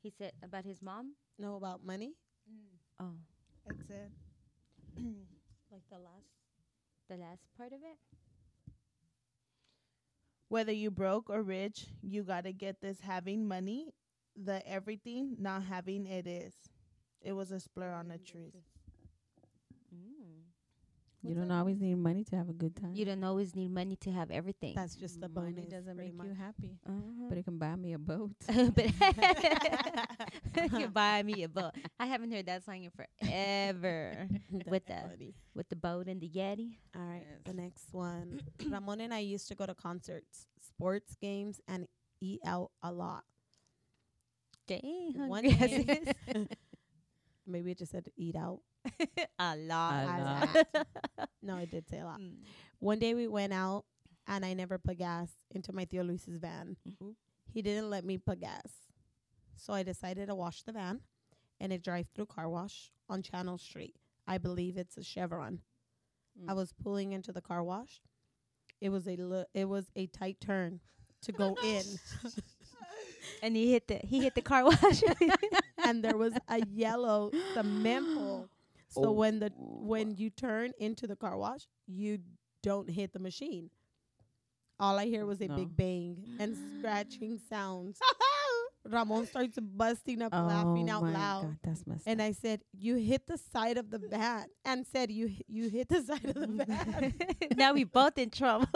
[0.04, 1.16] He said about his mom.
[1.40, 2.14] No, about money.
[2.50, 2.78] Mm.
[3.02, 3.18] Oh,
[3.66, 4.12] That's it.
[5.72, 6.32] Like the last.
[7.10, 7.98] the last part of it.
[10.50, 13.94] Whether you broke or rich, you gotta get this having money,
[14.36, 16.54] the everything, not having it is.
[17.22, 18.77] It was a splur on the trees.
[21.26, 21.30] Mm.
[21.30, 22.92] You don't always need money to have a good time.
[22.94, 24.74] You don't always need money to have everything.
[24.76, 25.72] That's just the money bonus.
[25.72, 27.26] doesn't pretty make you happy, uh-huh.
[27.30, 28.32] but it can buy me a boat.
[28.48, 28.78] but
[30.56, 31.72] it can buy me a boat.
[32.00, 34.28] I haven't heard that song in forever.
[34.68, 35.34] With the- funny.
[35.56, 36.78] With the boat and the Yeti.
[36.96, 38.42] All right, the next one.
[38.70, 41.88] Ramon and I used to go to concerts, sports games, and
[42.22, 43.24] eat out a lot.
[44.68, 46.48] Dang, One hungry day-
[47.48, 48.60] Maybe it just said eat out.
[49.40, 50.04] a lot.
[50.04, 51.30] A lot.
[51.42, 52.20] no, it did say a lot.
[52.20, 52.36] Mm.
[52.80, 53.86] One day we went out,
[54.28, 56.78] and I never put gas into my Tio Luis's van.
[56.88, 57.16] Mhm.
[57.54, 58.72] He didn't let me put gas,
[59.56, 61.02] so I decided to wash the van,
[61.60, 63.96] in a drive-through car wash on Channel Street.
[64.28, 65.60] I believe it's a Chevron.
[66.48, 66.56] I Mm.
[66.56, 68.02] was pulling into the car wash.
[68.80, 70.82] It was a li- it was a tight turn
[71.22, 71.84] to go in.
[73.42, 75.02] and he hit the he hit the car wash.
[75.84, 78.50] and there was a yellow cement pole.
[78.90, 79.12] So Oh.
[79.12, 82.20] when the when you turn into the car wash, you
[82.64, 83.70] don't hit the machine.
[84.80, 85.56] All I hear was a No.
[85.56, 88.00] big bang and scratching sounds.
[88.90, 91.42] Ramon starts busting up laughing out Oh my loud.
[91.44, 95.12] God, that's messed And I said, "You hit the side of the van," and said,
[95.12, 97.14] "You hi- you hit the side of the van."
[97.58, 98.68] now we both in trouble.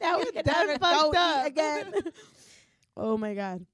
[0.00, 1.92] now we can never go eat again.
[2.96, 3.66] oh my god.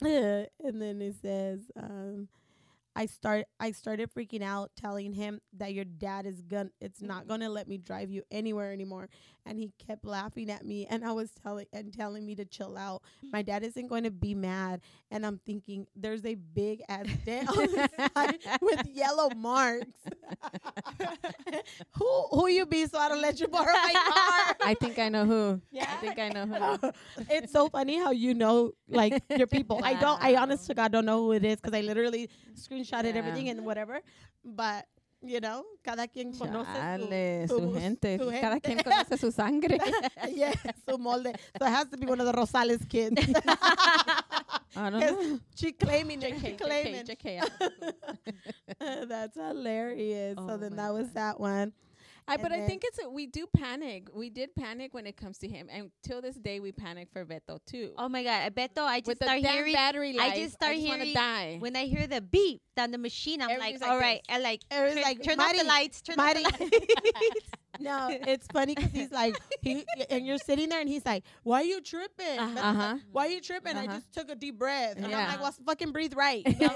[0.00, 2.28] and then it says, um,
[2.96, 7.20] I start I started freaking out telling him that your dad is gon it's not
[7.20, 7.28] mm-hmm.
[7.28, 9.08] gonna let me drive you anywhere anymore.
[9.46, 12.78] And he kept laughing at me and I was telling and telling me to chill
[12.78, 13.02] out.
[13.32, 14.80] My dad isn't going to be mad.
[15.10, 19.86] And I'm thinking there's a big ass dent on the side with yellow marks.
[21.92, 24.56] who who you be so I don't let you borrow my car?
[24.64, 25.60] I think I know who.
[25.70, 25.90] Yeah.
[25.90, 26.90] I think I know who.
[27.28, 29.80] it's so funny how you know like your people.
[29.82, 30.22] I don't.
[30.22, 32.30] I honest to God don't know who it is because I literally
[32.84, 33.18] screenshotted Yeah.
[33.18, 34.00] everything and whatever.
[34.44, 34.86] But
[35.26, 38.18] you know, cada quien conoce Chale, su, su gente.
[38.18, 38.60] su Cada gente.
[38.60, 39.78] quien conoce su sangre.
[40.34, 40.52] yeah,
[40.86, 41.32] su molde.
[41.58, 43.16] So it has to be one of the Rosales kids.
[44.76, 45.40] I don't know.
[45.54, 46.38] she claiming it.
[46.40, 47.04] She claiming.
[47.06, 47.40] JK,
[48.78, 49.08] JK.
[49.08, 50.36] That's hilarious.
[50.36, 51.72] so Oh then my that was that one.
[52.26, 54.08] I, but I think it's a, we do panic.
[54.14, 57.24] We did panic when it comes to him, and till this day we panic for
[57.24, 57.92] Beto too.
[57.98, 60.54] oh my god, I bet I just With the start damn hearing battery I just
[60.54, 61.56] start I just wanna hearing die.
[61.60, 63.42] when I hear the beep down the machine.
[63.42, 64.36] I'm Everybody's like, like all right, this.
[64.36, 67.46] I like Everybody's turn, like, turn off the lights, turn Mari." off the lights.
[67.80, 71.62] No, it's funny because he's like, he and you're sitting there and he's like, "Why
[71.62, 72.38] are you tripping?
[72.38, 72.54] Uh-huh.
[72.56, 72.96] Beto, Uh-huh.
[73.10, 73.94] Why are you tripping?" I Uh-huh.
[73.96, 76.72] just took a deep breath, and I'm like, "Well, fucking breathe right." you know?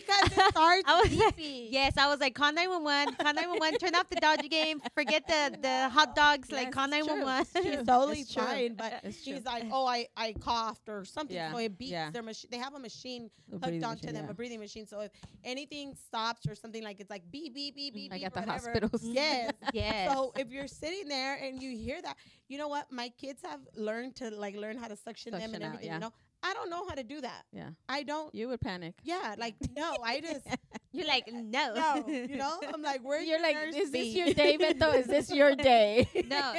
[0.00, 3.94] Because it starts I was like, yes, I was like, call 911, call 911, turn
[3.94, 7.46] off the Dodger game, forget the, the hot dogs, like call 911.
[7.62, 11.58] She's totally It's fine, but she's like, "Oh, I, I coughed or something," Yeah, so
[11.58, 12.10] it beeps yeah.
[12.10, 12.48] their machine.
[12.50, 14.30] They have a machine A hooked onto machine, them, yeah.
[14.30, 14.86] a breathing machine.
[14.86, 15.10] So if
[15.44, 18.10] anything stops or something like it's like beep beep beep beep.
[18.10, 18.52] Like beep, at the whatever.
[18.68, 19.02] hospitals.
[19.04, 19.52] Yes.
[19.72, 20.12] yes.
[20.12, 22.16] So if you're sitting there and you hear that,
[22.48, 22.90] you know what?
[22.90, 25.86] My kids have learned to like learn how to suction, them Suction and out, everything.
[25.88, 25.94] yeah.
[25.94, 26.12] You know,
[26.44, 27.42] I don't know how to do that.
[27.52, 28.34] Yeah, I don't.
[28.34, 28.94] you would panic.
[29.02, 30.46] Yeah, like no, I just
[30.94, 31.74] You're like, no.
[31.74, 32.04] no.
[32.08, 34.94] You know, I'm like, where's You're like, nurse is this your day, Beto?
[34.94, 36.08] Is this your day?
[36.28, 36.54] no,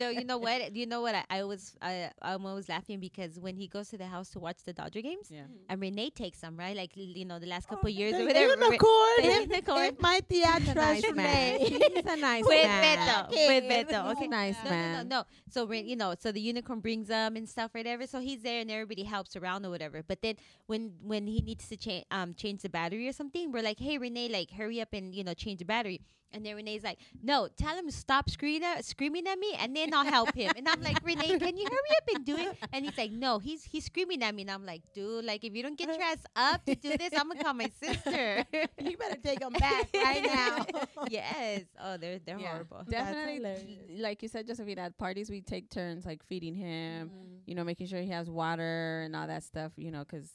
[0.00, 0.08] no.
[0.10, 0.76] You know what?
[0.76, 1.14] You know what?
[1.14, 4.38] I, I was I, I'm always laughing because when he goes to the house to
[4.38, 5.42] watch the Dodger games, Yeah.
[5.68, 8.54] and Renee takes them right, like you know the last couple years The or whatever.
[8.56, 9.16] Re- unicorn.
[9.18, 9.84] the If- unicorn.
[9.84, 11.52] if my tia He's a trusts nice man.
[11.60, 11.78] Renee.
[11.94, 12.98] He's a nice with man.
[12.98, 13.46] Beto, Okay.
[13.60, 14.08] with Beto.
[14.08, 14.92] He's Okay, a nice no, man.
[14.92, 15.24] no, no, no.
[15.50, 18.06] So Ren- you know, so the unicorn brings them and stuff, whatever.
[18.06, 20.02] So he's there and everybody helps around or whatever.
[20.06, 23.62] But then when when he needs to change um change the battery or something, we're
[23.62, 26.00] like, hey Renee, like hurry up and you know change the battery.
[26.30, 29.74] And then Renee's like, no, tell him to stop screaming at, screaming at me, and
[29.74, 30.52] then I'll help him.
[30.58, 32.54] And I'm like, Renee, can you hurry up and do it?
[32.70, 35.54] And he's like, no, he's he's screaming at me, and I'm like, dude, like if
[35.56, 38.44] you don't get your ass up to do this, I'm gonna call my sister.
[38.78, 40.66] you better take him back right now.
[41.08, 41.62] yes.
[41.82, 42.82] Oh, they're they're Yeah, horrible.
[42.90, 47.34] Definitely, like you said, Josephine, at parties we take turns like feeding him, Mm-hmm.
[47.46, 50.28] you know, making sure he has water and all that stuff, you know, 'cause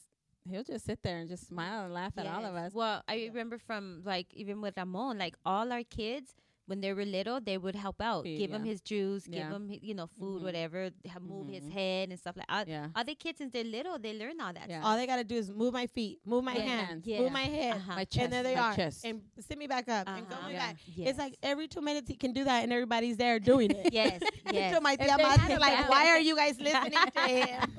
[0.48, 2.72] he'll just sit there and just smile and laugh at all of us.
[2.72, 6.34] Well, I remember from like even with Ramon, like all our kids
[6.66, 9.42] when they were little, they would help out, Feed, give him his juice, Yeah.
[9.44, 10.44] give him you know food, Mhm.
[10.44, 11.72] whatever, move his Mhm.
[11.72, 12.46] head and stuff like.
[12.48, 12.68] that.
[12.68, 12.88] Yeah.
[12.94, 14.68] Other kids since they're little, they learn all that.
[14.68, 14.82] Yeah.
[14.84, 16.62] All they gotta do is move my feet, move my Yeah.
[16.62, 17.20] hands, Yeah.
[17.20, 17.94] move my head, Uh-huh.
[17.96, 19.04] My chest, and there they my are, chest.
[19.04, 20.42] and sit me back up, and go Uh-huh.
[20.48, 20.58] my Yeah.
[20.72, 20.76] back.
[20.96, 21.08] Yes.
[21.10, 23.92] It's like every two minutes he can do that, and everybody's there doing it.
[23.92, 24.20] yes,
[24.52, 24.72] yes.
[24.72, 25.88] Until my If tia they Madre, like, balance.
[25.90, 27.70] why are you guys listening to him?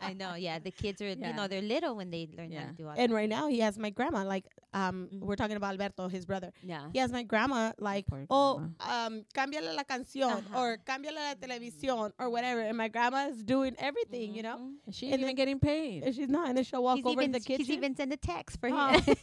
[0.00, 0.34] I know.
[0.34, 1.28] Yeah, the kids are Yeah.
[1.30, 3.60] you know they're little when they learn how to do all and right now he
[3.60, 4.22] has my grandma.
[4.24, 5.20] Like, um, Mhm.
[5.20, 6.52] we're talking about Alberto, his brother.
[6.62, 6.88] Yeah.
[6.92, 7.72] He has my grandma.
[7.78, 9.06] Like, oh, grandma.
[9.06, 12.60] um, cámbiale la canción or cámbiale la televisión or whatever.
[12.60, 14.70] And my grandma is doing everything, you know.
[14.86, 16.02] And she and even then- getting paid.
[16.04, 17.64] And she's not, and then she'll walk He's over even in the kitchen.
[17.64, 18.88] he's even sent a text for Oh.
[18.88, 19.02] him.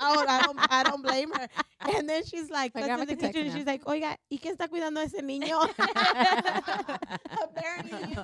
[0.00, 1.48] oh, I don't, I don't blame her.
[1.86, 4.68] And then she's like, My grandma the kitchen, and she's like, oiga, ¿y quién está
[4.68, 5.60] cuidando a ese niño?
[7.42, 8.14] Apparently,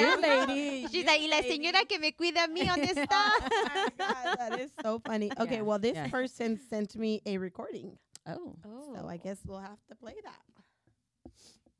[0.00, 0.86] you lady.
[0.90, 3.30] She's like, y la señora que me cuida a mí, ¿dónde está?
[3.40, 5.30] Oh my God, that is so funny.
[5.38, 6.08] Okay, Yeah, well, this yeah.
[6.08, 8.56] person sent me a recording, Oh.
[8.94, 10.40] so I guess we'll have to play that.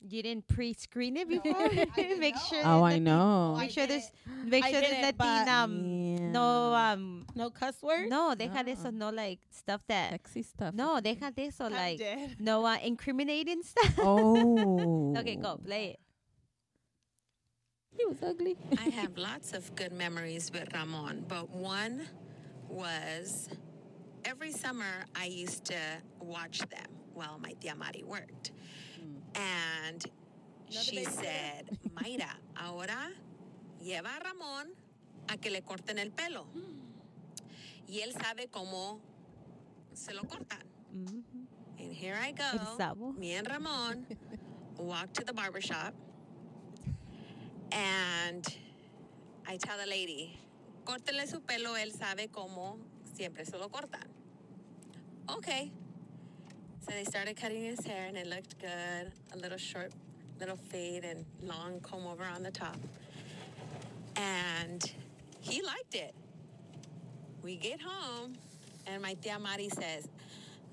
[0.06, 1.56] You didn't pre-screen it before.
[1.56, 2.40] I didn't make know.
[2.50, 2.62] sure.
[2.66, 3.56] Oh, I know.
[3.58, 4.10] Make sure there's
[4.44, 8.10] make I sure there's it, but nothing um no um No cuss words.
[8.10, 8.80] no deja de No.
[8.80, 10.74] eso no like stuff that Sexy stuff.
[10.74, 12.36] no deja de eso I'm like dead.
[12.38, 13.94] no uh, incriminating stuff.
[13.98, 15.16] Oh.
[15.16, 16.00] okay, go play it.
[17.96, 18.56] He was ugly.
[18.78, 22.06] I have lots of good memories with Ramon, but one
[22.68, 23.48] was
[24.24, 25.78] every summer I used to
[26.20, 28.52] watch them while my tia Mari worked.
[29.34, 30.04] And
[30.68, 33.12] she said, Mayra, ahora
[33.82, 34.66] lleva a Ramón
[35.28, 36.46] a que le corten el pelo.
[37.88, 39.00] Y él sabe cómo
[39.92, 40.62] se lo cortan.
[41.78, 43.12] And here I go.
[43.18, 44.06] Me and Ramon
[44.78, 45.94] walk to the barber shop.
[47.72, 48.46] And
[49.46, 50.38] I tell the lady,
[50.84, 52.78] córtele su pelo, él sabe cómo
[53.14, 54.13] siempre se lo cortan.
[55.30, 55.70] Okay.
[56.80, 59.10] So they started cutting his hair and it looked good.
[59.32, 59.92] A little short,
[60.38, 62.76] little fade and long comb over on the top.
[64.16, 64.92] And
[65.40, 66.14] he liked it.
[67.42, 68.34] We get home
[68.86, 70.08] and my tía Mari says,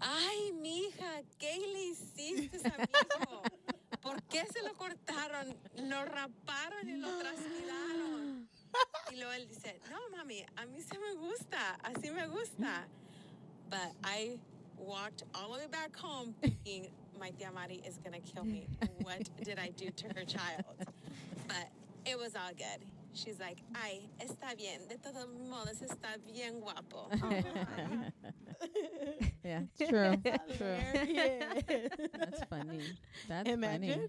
[0.02, 3.44] Ay, mija, ¿qué le hiciste a mi hijo?
[4.02, 5.56] ¿Por qué se lo cortaron?
[5.78, 8.48] Lo raparon y lo trasquilaron.
[9.12, 12.88] Y luego él dice, no, mami, a mí sí me gusta, así me gusta.
[13.72, 14.38] But I
[14.78, 18.68] walked all the way back home thinking my tía Mari is going to kill me.
[19.02, 20.66] What did I do to her child?
[21.48, 21.70] But
[22.06, 22.86] it was all good.
[23.14, 24.88] She's like, ay, está bien.
[24.88, 27.10] De todos modos, está bien guapo.
[29.44, 30.16] yeah, it's true.
[30.58, 30.78] true.
[32.18, 32.82] That's funny.
[33.28, 33.90] That's Imagine.
[33.90, 34.08] funny.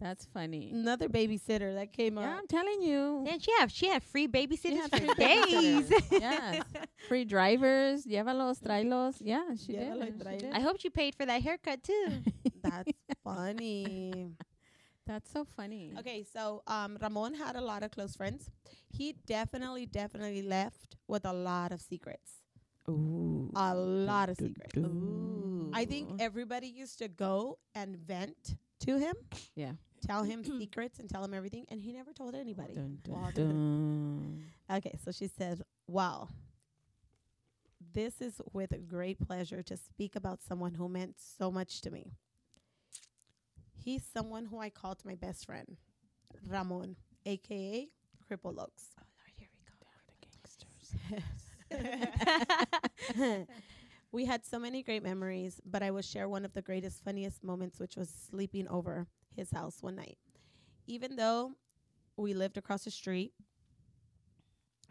[0.00, 0.70] That's funny.
[0.72, 2.38] Another babysitter that came Yeah, up.
[2.38, 3.22] I'm telling you.
[3.24, 5.88] Then she had she had free babysitters for free days.
[5.88, 6.10] babysitters.
[6.20, 6.62] yes.
[7.08, 8.04] Free drivers.
[8.04, 9.16] Llévalos, tráelos.
[9.20, 10.14] Yeah, she did.
[10.18, 10.52] She did.
[10.52, 12.08] I hope she paid for that haircut too.
[12.62, 12.90] That's
[13.22, 14.32] funny.
[15.06, 15.92] That's so funny.
[15.98, 18.50] Okay, so um, Ramon had a lot of close friends.
[18.90, 22.40] He definitely, definitely left with a lot of secrets.
[22.88, 23.50] Ooh.
[23.54, 24.76] A lot of secrets.
[24.78, 25.70] Ooh.
[25.74, 29.14] I think everybody used to go and vent to him.
[29.54, 29.72] Yeah.
[30.06, 32.74] Tell him secrets and tell him everything, and he never told anybody.
[32.74, 33.30] Dun, dun, Wow.
[33.34, 34.44] dun.
[34.70, 36.28] Okay, so she said, Wow.
[37.92, 42.12] This is with great pleasure to speak about someone who meant so much to me.
[43.76, 45.76] He's someone who I called my best friend,
[46.46, 46.96] Ramon,
[47.26, 47.88] aka
[48.28, 48.94] Cripple Oaks.
[51.72, 53.44] Oh,
[54.12, 57.42] we had so many great memories, but I will share one of the greatest, funniest
[57.44, 60.18] moments, which was sleeping over his house one night.
[60.86, 61.52] Even though
[62.16, 63.32] we lived across the street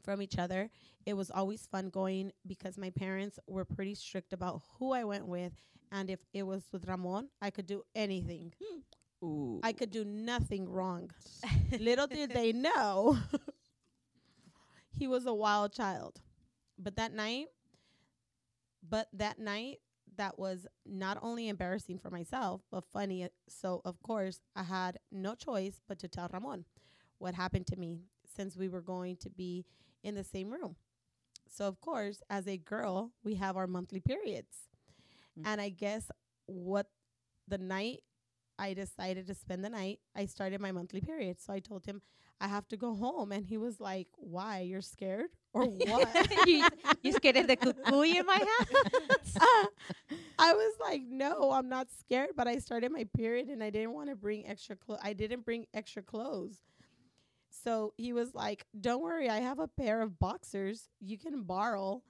[0.03, 0.69] from each other,
[1.05, 5.27] it was always fun going because my parents were pretty strict about who I went
[5.27, 5.53] with.
[5.91, 8.53] And if it was with Ramon, I could do anything.
[8.61, 8.79] Hmm.
[9.25, 9.59] Ooh.
[9.63, 11.11] I could do nothing wrong.
[11.79, 13.17] Little did they know,
[14.97, 16.19] he was a wild child.
[16.77, 17.47] But that night,
[18.87, 19.79] but that night,
[20.17, 23.27] that was not only embarrassing for myself, but funny.
[23.47, 26.65] So, of course, I had no choice but to tell Ramon
[27.19, 28.01] what happened to me
[28.35, 29.65] since we were going to be
[30.03, 30.75] in the same room.
[31.49, 34.67] So, of course, as a girl, we have our monthly periods.
[35.39, 35.43] Mm.
[35.45, 36.09] And I guess
[36.45, 36.87] what
[37.47, 38.01] the night
[38.63, 41.41] I decided to spend the night, I started my monthly period.
[41.41, 42.01] So I told him
[42.39, 43.33] I have to go home.
[43.33, 44.61] And he was like, Why?
[44.61, 45.31] You're scared?
[45.53, 46.07] Or what?
[46.47, 46.65] you,
[47.01, 49.35] you scared of the cuckoo in my house?
[50.39, 52.29] I was like, No, I'm not scared.
[52.37, 55.01] But I started my period and I didn't want to bring extra clothes.
[55.03, 56.61] I didn't bring extra clothes.
[57.49, 62.01] So he was like, Don't worry, I have a pair of boxers you can borrow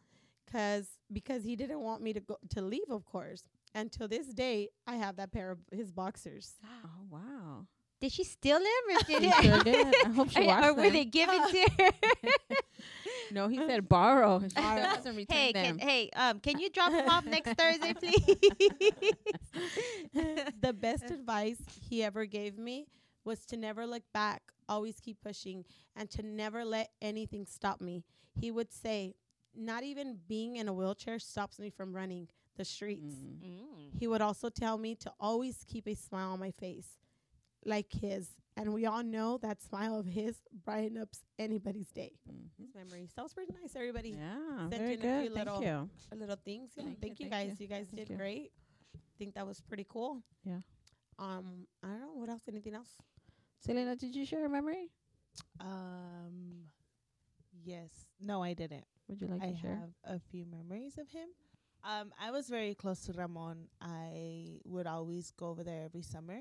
[0.52, 3.44] cause because he didn't want me to go to leave, of course.
[3.76, 6.54] And to this day, I have that pair of his boxers.
[6.86, 7.68] Oh wow.
[8.02, 9.96] Did she steal them or did She sure did.
[10.06, 10.94] I hope she or, washed or were them.
[10.94, 11.90] they given to her?
[13.32, 14.40] No, he said borrow.
[14.50, 14.84] She Borrow.
[14.84, 15.78] doesn't return hey, them.
[15.78, 18.38] can, hey, um, can you drop them off next Thursday, please?
[20.62, 22.88] the best advice he ever gave me
[23.24, 25.64] was to never look back, always keep pushing,
[25.96, 28.04] and to never let anything stop me.
[28.36, 29.16] He would say,
[29.56, 32.28] Not even being in a wheelchair stops me from running
[32.58, 33.16] the streets.
[33.16, 33.44] Mm.
[33.44, 34.00] Mm.
[34.00, 36.88] He would also tell me to always keep a smile on my face,
[37.66, 38.30] like his.
[38.56, 42.12] And we all know that smile of his brighten up anybody's day.
[42.30, 42.50] Mhm.
[42.60, 43.10] His memory.
[43.16, 44.10] That was pretty nice, everybody.
[44.12, 45.22] Yeah, Sent very in a good.
[45.28, 45.90] few Thank little- you.
[46.20, 46.72] little things.
[46.76, 47.60] Yeah, Thank thank, you, you, guys.
[47.60, 47.64] you.
[47.64, 48.18] You, guys Thank did you.
[48.18, 48.52] great.
[48.96, 50.22] I think that was pretty cool.
[50.44, 50.62] Yeah.
[51.18, 52.44] Um, I don't know what else.
[52.48, 52.98] Anything else?
[53.60, 54.92] Selena, did you share a memory?
[55.60, 56.66] Um,
[57.64, 58.06] yes.
[58.20, 58.86] No, I didn't.
[59.08, 59.72] Would you like I to share?
[59.72, 59.80] I
[60.12, 61.30] have a few memories of him.
[61.84, 63.68] Um, I was very close to Ramon.
[63.82, 66.40] I would always go over there every summer,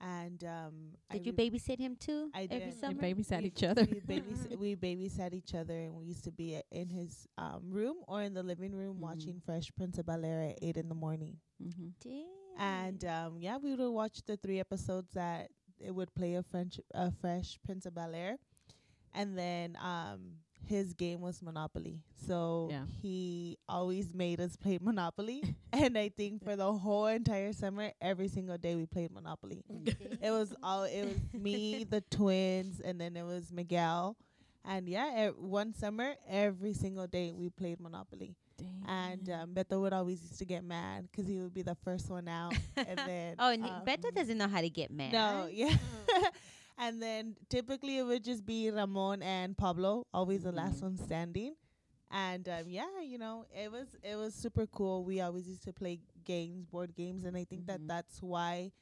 [0.00, 0.72] and um,
[1.10, 2.66] I Did you re- babysit him too I every did.
[2.66, 3.02] You summer?
[3.02, 3.86] babysat we- each other.
[3.90, 7.60] We, babys- we babysat each other, and we used to be uh, in his um,
[7.70, 9.00] room or in the living room Mhm.
[9.00, 11.36] watching Fresh Prince of Bel Air at eight in the morning.
[11.62, 11.88] Mm-hmm.
[12.02, 12.26] Damn.
[12.58, 16.80] And um, yeah, we would watch the three episodes that it would play a French,
[16.94, 18.36] a Fresh Prince of Bel Air,
[19.14, 22.00] and then um, his game was Monopoly.
[22.26, 22.84] So Yeah.
[23.00, 25.42] he always made us play Monopoly.
[25.72, 29.62] and I think for the whole entire summer, every single day we played Monopoly.
[30.20, 34.16] it was all it was me, the twins, and then it was Miguel.
[34.64, 38.36] And yeah, e- one summer, every single day we played Monopoly.
[38.86, 42.08] And um, Beto would always used to get mad because he would be the first
[42.08, 42.54] one out.
[42.76, 45.10] and then Oh, and um, Beto doesn't know how to get mad.
[45.12, 45.74] no, yeah.
[46.82, 50.82] And then typically it would just be Ramon and Pablo, always the last Mhm.
[50.82, 51.54] one standing.
[52.10, 55.04] And um, yeah, you know, it was it was super cool.
[55.04, 57.66] We always used to play games, board games, and I think Mhm.
[57.66, 58.72] that that's why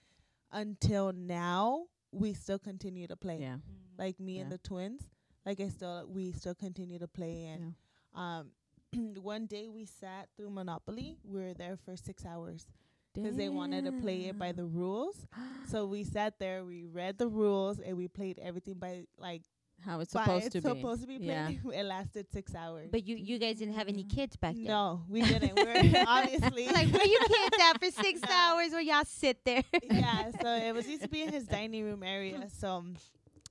[0.53, 3.41] until now we still continue to play.
[3.41, 3.59] Yeah.
[3.99, 5.03] Like me and the twins,
[5.47, 7.75] like I still we still continue to play and
[8.15, 8.53] um
[9.23, 11.19] one day we sat through Monopoly.
[11.25, 12.67] We were there for 6 hours
[13.15, 15.27] because they wanted to play it by the rules.
[15.69, 19.43] So we sat there, we read the rules, and we played everything by like
[19.85, 20.69] how it's supposed it's to be.
[20.69, 21.47] supposed to be Yeah.
[21.47, 21.61] played.
[21.75, 22.89] it lasted six hours.
[22.91, 24.17] But you you guys didn't have any mm-hmm.
[24.17, 24.65] kids back then.
[24.65, 25.55] no, we didn't.
[25.57, 29.63] We're obviously like where you kids at for six hours where y'all sit there?
[29.83, 30.31] yeah.
[30.41, 32.47] So it was used to be in his dining room area.
[32.59, 32.85] So.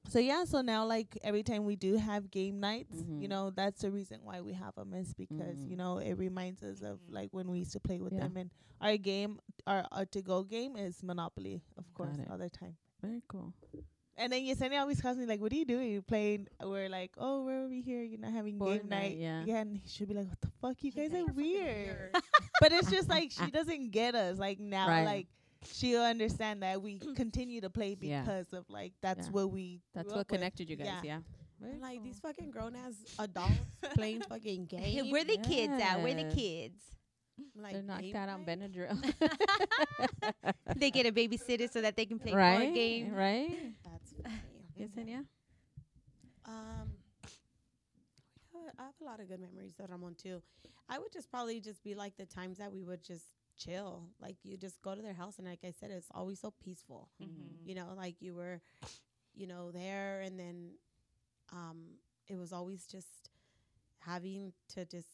[0.10, 3.30] So yeah, so now like every time we do have game nights, you Mhm.
[3.30, 5.70] know, that's the reason why we have them is because Mhm.
[5.70, 8.22] you know it reminds us of like when we used to play with Yeah.
[8.22, 8.38] them.
[8.38, 8.50] And
[8.82, 12.76] our game, our, our to go game is Monopoly, of course, all the time.
[13.02, 13.54] Very cool.
[14.18, 15.92] And then Yesenia always calls me like, "What are you doing?
[15.92, 18.04] You're playing?" We're like, "Oh, we're over here.
[18.04, 19.46] You're not having Board game night, night." yeah.
[19.46, 19.62] yeah.
[19.62, 20.84] And she'll be like, "What the fuck?
[20.84, 22.12] You guys like, are "You're weird."
[22.60, 24.38] but it's just like she doesn't get us.
[24.38, 25.06] Like now, Right.
[25.06, 25.28] like
[25.64, 28.22] she'll understand that we continue to play Yeah.
[28.22, 29.32] because of like that's Yeah.
[29.34, 29.82] what we.
[29.94, 30.40] That's what up with.
[30.40, 30.88] connected you guys.
[30.88, 31.02] Yeah.
[31.04, 31.20] Yeah.
[31.62, 33.54] I'm like these fucking grown ass adults
[33.96, 35.12] playing fucking games.
[35.12, 36.02] Where the kids at?
[36.02, 36.82] Where the kids?
[37.56, 38.46] like They're knocked out on?
[38.46, 38.98] Benadryl.
[40.76, 42.60] they get a babysitter so that they can play right.
[42.60, 43.14] board games.
[43.14, 43.74] Right.
[43.84, 44.36] That's funny.
[44.80, 45.26] Yesenia.
[46.46, 46.92] Um,
[48.78, 50.42] I have a lot of good memories of Ramon too.
[50.90, 53.26] I would just probably just be like the times that we would just
[53.60, 54.10] chill.
[54.22, 57.10] Like you just go to their house, and like I said, it's always so peaceful.
[57.66, 58.62] You know, like you were,
[59.36, 60.72] you know, there, and then,
[61.54, 61.98] um,
[62.28, 63.30] it was always just
[64.00, 65.08] having to just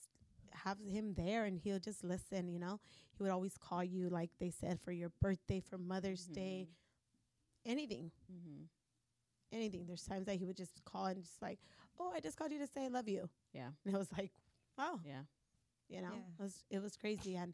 [0.53, 2.49] have him there, and he'll just listen.
[2.49, 2.79] You know,
[3.17, 6.67] he would always call you, like they said, for your birthday, for Mother's Day,
[7.65, 8.63] anything Mm-hmm.
[9.51, 9.85] anything.
[9.87, 11.59] There's times that he would just call and just like,
[11.99, 13.69] "Oh, I just called you to say I love you." Yeah.
[13.85, 14.31] and it was like,
[14.77, 15.23] oh Yeah.
[15.89, 16.35] you know, Yeah.
[16.39, 17.35] it was it was crazy.
[17.35, 17.53] And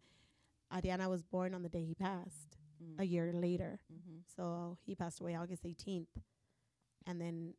[0.74, 3.00] Ariana was born on the day he passed, Mm.
[3.00, 3.80] a year later.
[3.94, 4.18] Mm-hmm.
[4.36, 6.08] So he passed away August 18th,
[7.06, 7.54] and then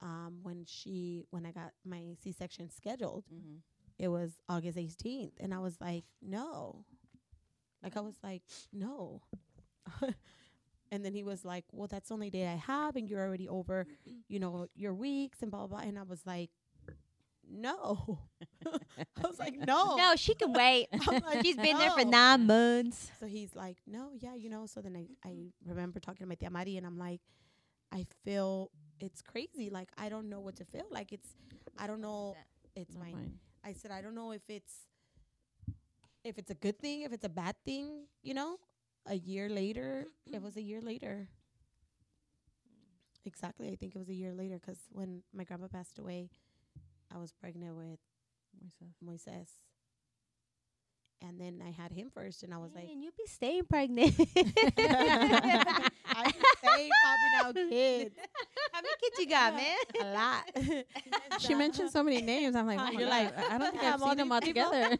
[0.00, 3.58] um, when she when I got my C-section scheduled, Mm-hmm.
[3.98, 6.84] it was August 18th, and I was like, "No,"
[7.82, 8.42] like I was like,
[8.72, 9.22] "No."
[10.92, 13.48] And then he was like, "Well, that's the only day I have, and you're already
[13.48, 13.86] over,
[14.28, 15.88] you know, your weeks and blah blah." blah.
[15.88, 16.50] And I was like,
[17.48, 18.18] "No,"
[19.24, 20.88] I was like, "No." No, she can wait.
[21.06, 23.10] Like, She's been there for nine months.
[23.20, 25.34] So he's like, "No, yeah, you know." So then I, I
[25.66, 27.20] remember talking to my tia Mari, and I'm like,
[27.92, 29.70] "I feel it's crazy.
[29.70, 30.86] Like I don't know what to feel.
[30.90, 31.28] Like it's,
[31.78, 32.36] I don't know.
[32.74, 33.32] It's Not my mine.
[33.64, 34.86] I said, I don't know if it's
[36.24, 38.58] if it's a good thing, if it's a bad thing, you know?
[39.06, 41.28] A year later, it was a year later.
[43.24, 46.30] Exactly, I think it was a year later because when my grandpa passed away,
[47.14, 47.98] I was pregnant with
[48.62, 48.94] Moises.
[49.04, 49.48] Moises.
[51.22, 54.14] And then I had him first, and I was like, Man, you be staying pregnant.
[54.78, 56.32] I
[56.62, 58.14] say popping out kids
[58.72, 59.76] How many kids you got, man?
[60.02, 60.84] a lot.
[61.40, 62.54] She mentioned so many names.
[62.56, 64.32] I'm like, oh my You're God, like, I don't think I've all seen them these
[64.34, 64.98] all people?" together.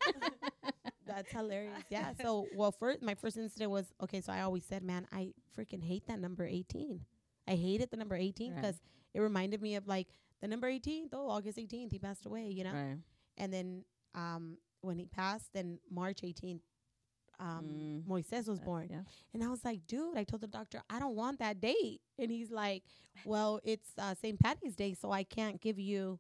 [1.07, 1.83] That's hilarious.
[1.89, 2.13] Yeah.
[2.21, 4.21] So, well, first, my first incident was okay.
[4.21, 7.01] So I always said, man, I freaking hate that number 18.
[7.49, 8.61] I hated the number 18 Right.
[8.61, 8.77] because
[9.15, 10.09] it reminded me of like
[10.43, 11.11] the number 18th.
[11.13, 12.73] Oh, August 18th, he passed away, you know?
[12.73, 12.97] right.
[13.37, 13.85] And then
[14.15, 16.61] um, when he passed, then March 18th,
[17.39, 18.05] um, Mm.
[18.07, 18.89] Moises was Uh, born.
[18.91, 19.03] Yeah.
[19.35, 22.01] And I was like, dude, I told the doctor, I don't want that date.
[22.19, 22.83] And he's like,
[23.27, 24.39] well, it's uh, St.
[24.41, 26.19] Patty's Day, so I can't give you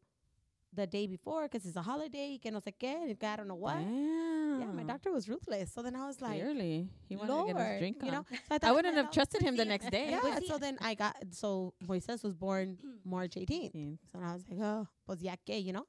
[0.74, 2.38] the day before because it's a holiday.
[2.42, 3.16] Que no sé qué.
[3.24, 3.78] I don't know what.
[3.78, 4.60] Damn.
[4.60, 5.72] Yeah, my doctor was ruthless.
[5.72, 8.14] So then I was like, Clearly, he wanted Lord, to get his drink you on.
[8.14, 8.24] know.
[8.30, 10.10] So I, I wouldn't have trusted him the next day.
[10.10, 10.38] Yeah.
[10.46, 13.74] So then I got so Moises was born March 18th.
[13.74, 13.98] Mm.
[14.12, 15.86] So I was like, oh, pues ya que, you know.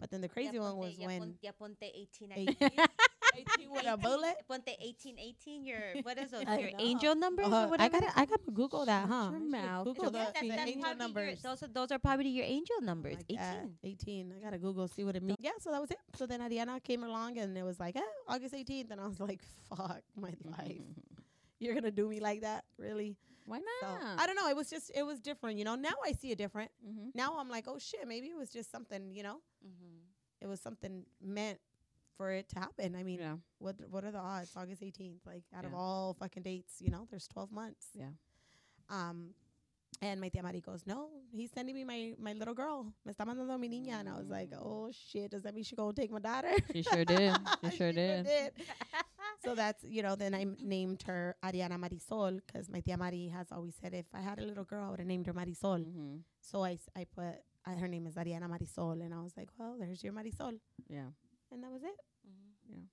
[0.00, 2.56] But then the crazy one was when Ya ponte 18, 18,
[3.34, 4.36] 18 with a bullet.
[4.46, 6.76] Ponte 18, 18, your, what is those, I your know.
[6.78, 8.00] angel numbers Uh, or I whatever?
[8.00, 9.30] got I got to Google that, huh?
[9.32, 9.84] your mouth.
[9.84, 11.42] Google Yeah, the, that's, the that's angel probably numbers.
[11.42, 13.16] Your, those, are, those are probably your angel numbers.
[13.16, 13.36] Like 18.
[13.38, 13.66] that.
[13.82, 14.34] 18.
[14.38, 15.36] I gotta Google see what it means.
[15.40, 15.98] Yeah, so that was it.
[16.14, 19.18] So then Ariana came along and it was like, eh, August 18th, and I was
[19.18, 20.78] like, fuck my life.
[21.58, 23.16] You're gonna do me like that, really?
[23.48, 24.20] Why So not?
[24.20, 24.48] I don't know.
[24.48, 25.74] It was just it was different, you know.
[25.74, 26.70] Now I see it different.
[26.86, 27.14] Mhm.
[27.14, 29.40] Now I'm like, oh shit, maybe it was just something, you know.
[29.66, 30.00] Mhm.
[30.40, 31.58] It was something meant
[32.16, 32.94] for it to happen.
[32.94, 33.36] I mean, Yeah.
[33.58, 34.52] what what are the odds?
[34.56, 37.88] August 18th, like out of all fucking dates, you know, there's 12 months.
[37.94, 38.10] Yeah.
[38.90, 39.34] Um,
[40.00, 42.92] and my tia Mari goes, no, he's sending me my my little girl.
[43.04, 45.74] Me está mandando mi niña, and I was like, oh shit, does that mean she
[45.74, 46.52] gonna take my daughter?
[46.72, 47.32] She sure did.
[47.70, 48.26] She sure did.
[49.44, 50.16] So that's you know.
[50.16, 54.06] Then I m- named her Ariana Marisol because my tia Mari has always said if
[54.14, 55.84] I had a little girl, I would have named her Marisol.
[55.84, 56.22] Mhm.
[56.40, 59.48] So I s- I put uh, her name is Ariana Marisol, and I was like,
[59.58, 60.58] well, there's your Marisol,
[60.88, 61.10] Yeah.
[61.52, 61.98] and that was it.
[62.70, 62.86] Mhm.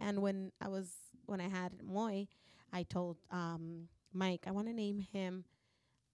[0.00, 0.92] And when I was
[1.26, 2.28] when I had Moy,
[2.72, 5.44] I told um, Mike I want to name him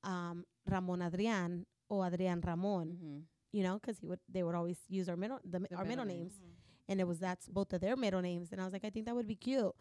[0.05, 2.99] um, Ramon Adrian or Adrian Ramon.
[3.03, 3.23] Mhm.
[3.53, 6.05] You know, because he would they would always use our middle the, The our middle
[6.05, 6.41] middle names,
[6.89, 8.53] and it was that's both of their middle names.
[8.53, 9.73] And I was like, I think that would be cute.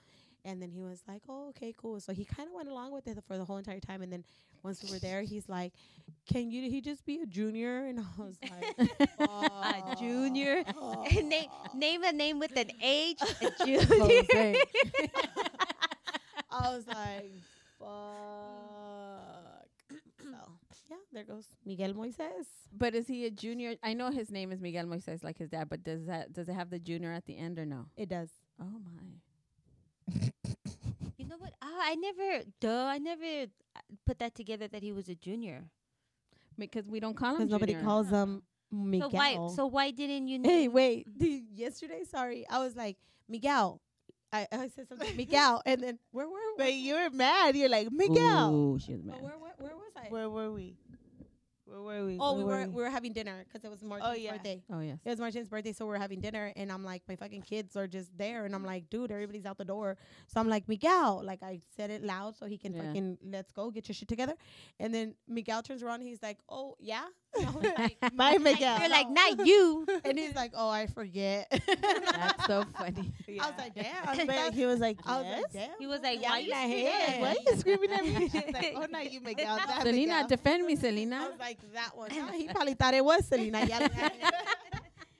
[0.44, 3.08] And then he was like, "Oh, okay, cool." So he kind of went along with
[3.08, 4.02] it for the whole entire time.
[4.02, 4.24] And then
[4.64, 5.72] once we were there, he's like,
[6.32, 6.68] "Can you?
[6.70, 8.90] He just be a junior?" And I was like,
[9.20, 10.64] A junior.
[10.76, 11.46] "Oh." name
[11.76, 13.22] name a name with an H.
[13.42, 14.56] A junior.
[16.50, 17.32] I was like,
[17.80, 18.81] fuck.
[21.12, 22.48] So, yeah, there goes Miguel Moises.
[22.76, 23.76] But is he a junior?
[23.84, 25.70] I know his name is Miguel Moises, like his dad.
[25.70, 27.86] But does that does it have the junior at the end or no?
[27.96, 28.30] It does.
[28.60, 30.32] Oh my!
[31.18, 31.54] You know what?
[31.62, 32.44] Oh, I never.
[32.60, 32.86] Duh.
[32.86, 33.24] I never
[33.76, 35.64] uh, put that together that he was a junior.
[36.58, 37.48] Because we don't call him.
[37.48, 39.10] Because nobody calls him Miguel.
[39.10, 39.50] So why?
[39.56, 40.42] So why didn't you?
[40.44, 41.08] hey, wait.
[41.18, 42.98] The, yesterday, sorry, I was like,
[43.28, 43.82] Miguel.
[44.34, 45.62] I, I said something, Miguel.
[45.66, 46.64] And then, where were we?
[46.64, 47.56] But you were mad.
[47.56, 48.54] You're like Miguel.
[48.54, 49.22] Ooh, she was mad.
[49.22, 50.08] where, where, where was I?
[50.10, 50.78] Where were we?
[51.72, 52.18] Where were we?
[52.20, 54.34] oh, we Where were, we were having dinner because it was Martin's oh, yeah.
[54.34, 54.62] birthday.
[54.72, 54.98] Oh yes.
[55.06, 57.88] It was Martin's birthday, so we're having dinner, and I'm like, my fucking kids are
[57.88, 59.98] just there, and I'm like, dude, everybody's out the door.
[60.28, 62.82] So I'm like, Miguel, like I said it loud so he can Yeah.
[62.84, 64.34] fucking let's go get your shit together.
[64.80, 67.21] And then Miguel turns around, he's like, oh yeah, And I was
[67.78, 68.80] like, My Miguel.
[68.80, 69.86] You're like not you.
[70.06, 71.48] and he's like, oh I forget.
[71.68, 73.14] That's so funny.
[73.42, 74.28] I was like, damn.
[74.28, 75.42] But he was like, I was yes.
[75.44, 75.70] like, damn.
[75.80, 78.30] He was like, Yeah, why in you my screaming Why are you screaming at me?
[78.30, 79.58] She's like, oh, not you, Miguel.
[79.58, 80.28] That Selena, Miguel.
[80.28, 81.28] defend me, I Selena.
[81.32, 82.10] was like, that one.
[82.16, 83.66] No, he probably thought it was Selena.
[83.66, 83.88] Yeah,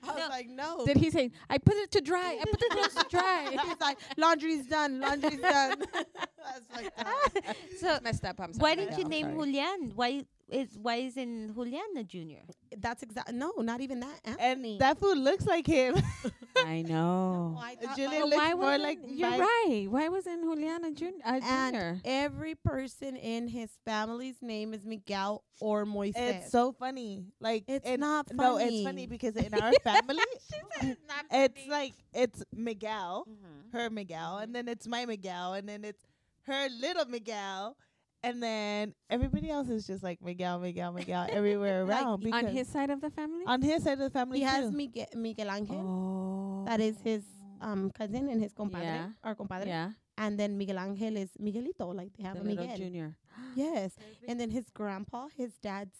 [0.04, 0.28] I was No.
[0.28, 0.84] like, no.
[0.84, 2.36] Did he say, "I put it to dry.
[2.40, 3.56] I put the clothes to dry"?
[3.64, 5.00] He's like, laundry's done.
[5.00, 5.76] Laundry's done.
[5.92, 7.56] That's like that.
[7.78, 8.40] So messed up.
[8.40, 9.36] I'm why didn't Yeah, you I'm name sorry.
[9.52, 9.92] Julian?
[9.94, 12.42] Why is why isn't Juliana junior?
[12.76, 13.32] That's exact.
[13.32, 14.20] No, not even that.
[14.38, 15.96] And that food looks like him.
[16.56, 17.58] I know.
[17.60, 19.86] I thought Julian my- looks why more wasn't, like you're my- right.
[19.88, 22.00] Why wasn't Juliana jun- a and junior?
[22.04, 26.12] every person in his family's name is Miguel or Moises.
[26.16, 27.24] it's so funny.
[27.40, 28.84] Like It's in- not No, it's funny.
[28.84, 30.18] funny because in our family,
[30.82, 31.00] it's
[31.30, 33.76] it's like it's Miguel, Mm-hmm.
[33.76, 36.04] her Miguel, and then it's my Miguel, and then it's
[36.46, 37.76] her little Miguel,
[38.22, 42.20] and then everybody else is just like Miguel, Miguel, Miguel everywhere around.
[42.22, 43.44] because On his side of the family?
[43.46, 44.70] on his side of the family, he has.
[44.72, 45.76] Miguel, Miguel Angel.
[45.76, 46.64] oh.
[46.66, 47.22] That is his
[47.60, 49.08] um cousin and his compadre Yeah.
[49.24, 49.66] or compadre.
[49.68, 49.90] Yeah.
[50.18, 52.76] And then Miguel Angel is Miguelito, like they have The a Miguel.
[52.76, 53.16] junior.
[53.56, 53.94] Yes.
[54.28, 55.96] And then his grandpa, his dad's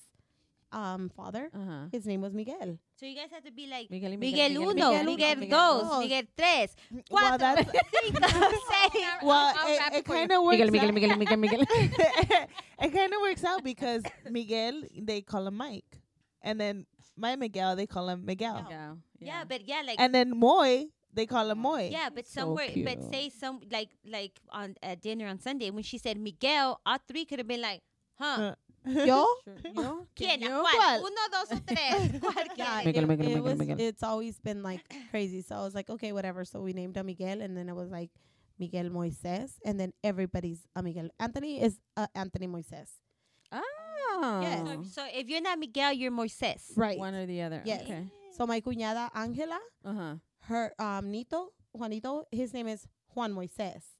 [0.72, 1.86] um father, Uh-huh.
[1.92, 2.78] his name was Miguel.
[2.98, 5.48] So you guys have to be like Miguel, y Miguel, Miguel, uno, Miguel Miguel, uno,
[5.50, 6.00] dos, Miguel dos.
[6.02, 6.76] Miguel tres,
[7.10, 7.70] Well, that's
[8.02, 8.28] cinco,
[8.70, 9.04] seis.
[9.22, 10.58] well, I'll it, rap it it kind of works.
[10.58, 11.18] Miguel, Miguel, out.
[11.18, 12.46] Miguel, Miguel, Miguel.
[12.80, 16.00] it kind of works out because Miguel they call him Mike,
[16.42, 18.94] and then my Miguel they call him Miguel, Yeah.
[19.20, 21.90] Yeah, but yeah, like and then Moy they call him Moy.
[21.92, 25.82] yeah, but So somewhere, but say some like like on at dinner on Sunday when
[25.84, 27.82] she said Miguel, all three could have been like,
[28.18, 28.54] huh?
[29.06, 29.26] Yo?
[29.44, 29.56] Sure.
[29.76, 30.06] Yo?
[30.16, 30.40] ¿Quién?
[30.40, 30.60] yo?
[30.62, 30.74] ¿Cuál?
[30.76, 31.00] ¿Cuál?
[31.00, 32.12] Uno, dos o tres.
[32.20, 32.82] ¿Cuál Yeah.
[32.84, 33.80] Miguel, it, Miguel, it Miguel, was, Miguel.
[33.80, 35.42] it's always been like crazy.
[35.42, 36.44] So I was like, okay, whatever.
[36.44, 38.10] So we named him Miguel, and then it was like
[38.58, 41.08] Miguel Moises, and then everybody's a Miguel.
[41.20, 42.88] Anthony is uh, Anthony Moises.
[43.52, 44.40] Oh.
[44.42, 44.66] Yes.
[44.66, 46.72] So, so if you're not Miguel, you're Moises.
[46.76, 46.98] Right.
[46.98, 47.62] One or the other.
[47.64, 47.82] Yes.
[47.82, 48.04] Okay.
[48.36, 50.14] So my cuñada Angela, Uh-huh.
[50.48, 53.91] her um Nito, Juanito, his name is Juan Moises.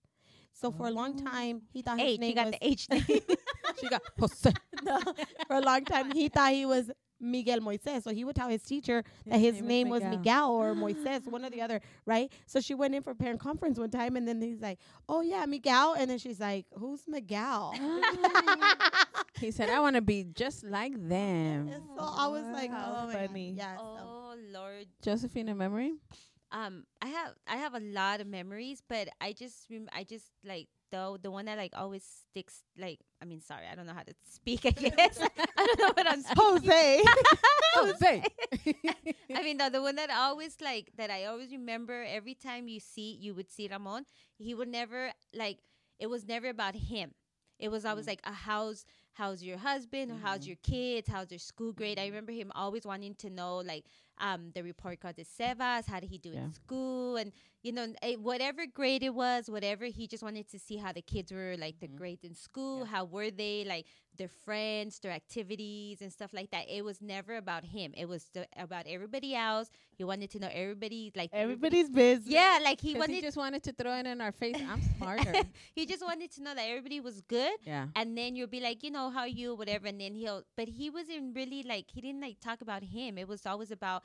[0.52, 1.30] So for a long oh.
[1.30, 3.04] time he thought his H, you name got was the H name.
[3.80, 4.52] She got Jose.
[4.82, 4.98] No,
[5.46, 6.90] for a long time he thought he was
[7.20, 8.02] Miguel Moises.
[8.02, 11.50] So he would tell his teacher that his name, was Miguel or Moises, one or
[11.50, 12.30] the other, right?
[12.46, 14.78] So she went in for parent conference one time and then he's like,
[15.08, 17.74] Oh yeah, Miguel and then she's like, Who's Miguel?
[19.40, 21.68] he said, I want to be just like them.
[21.68, 23.28] And so I was like, Oh my God.
[23.28, 23.54] funny.
[23.56, 23.76] Yeah.
[23.76, 24.86] so- oh Lord.
[25.00, 25.92] Josephine, a memory?
[26.52, 30.26] Um, I have I have a lot of memories, but I just rem- I just
[30.44, 32.62] like the the one that like always sticks.
[32.78, 34.66] Like I mean, sorry, I don't know how to speak.
[34.66, 35.18] I guess
[35.56, 36.22] I don't know what I'm.
[36.36, 37.04] Jose.
[37.74, 38.24] Jose.
[39.34, 42.68] I mean, no, the one that I always like that I always remember every time
[42.68, 44.04] you see you would see Ramon,
[44.36, 45.58] he would never like
[45.98, 47.12] it was never about him.
[47.58, 48.08] It was always mm.
[48.08, 48.84] like a how's
[49.14, 50.48] how's your husband or how's mm.
[50.48, 51.98] your kids, how's their school grade.
[51.98, 52.10] I mm.
[52.10, 53.84] remember him always wanting to know like
[54.22, 56.44] um the report card de Sebas, how did he do Yeah.
[56.44, 60.58] in school, and you know eh, whatever grade it was, whatever he just wanted to
[60.58, 63.86] see how the kids were like the grades in school, how were they like
[64.18, 66.68] their friends, their activities and stuff like that.
[66.68, 67.92] It was never about him.
[67.96, 69.70] It was the, about everybody else.
[69.96, 72.28] He wanted to know everybody like Everybody's business.
[72.28, 74.56] Yeah, like he wanted he just wanted to throw it in our face.
[74.72, 75.32] I'm smarter.
[75.74, 77.56] he just wanted to know that everybody was good.
[77.64, 77.86] yeah.
[77.96, 79.86] And then you'll be like, you know, how are you, whatever.
[79.86, 83.16] And then he'll, but he wasn't really like, he didn't like talk about him.
[83.16, 84.02] It was always about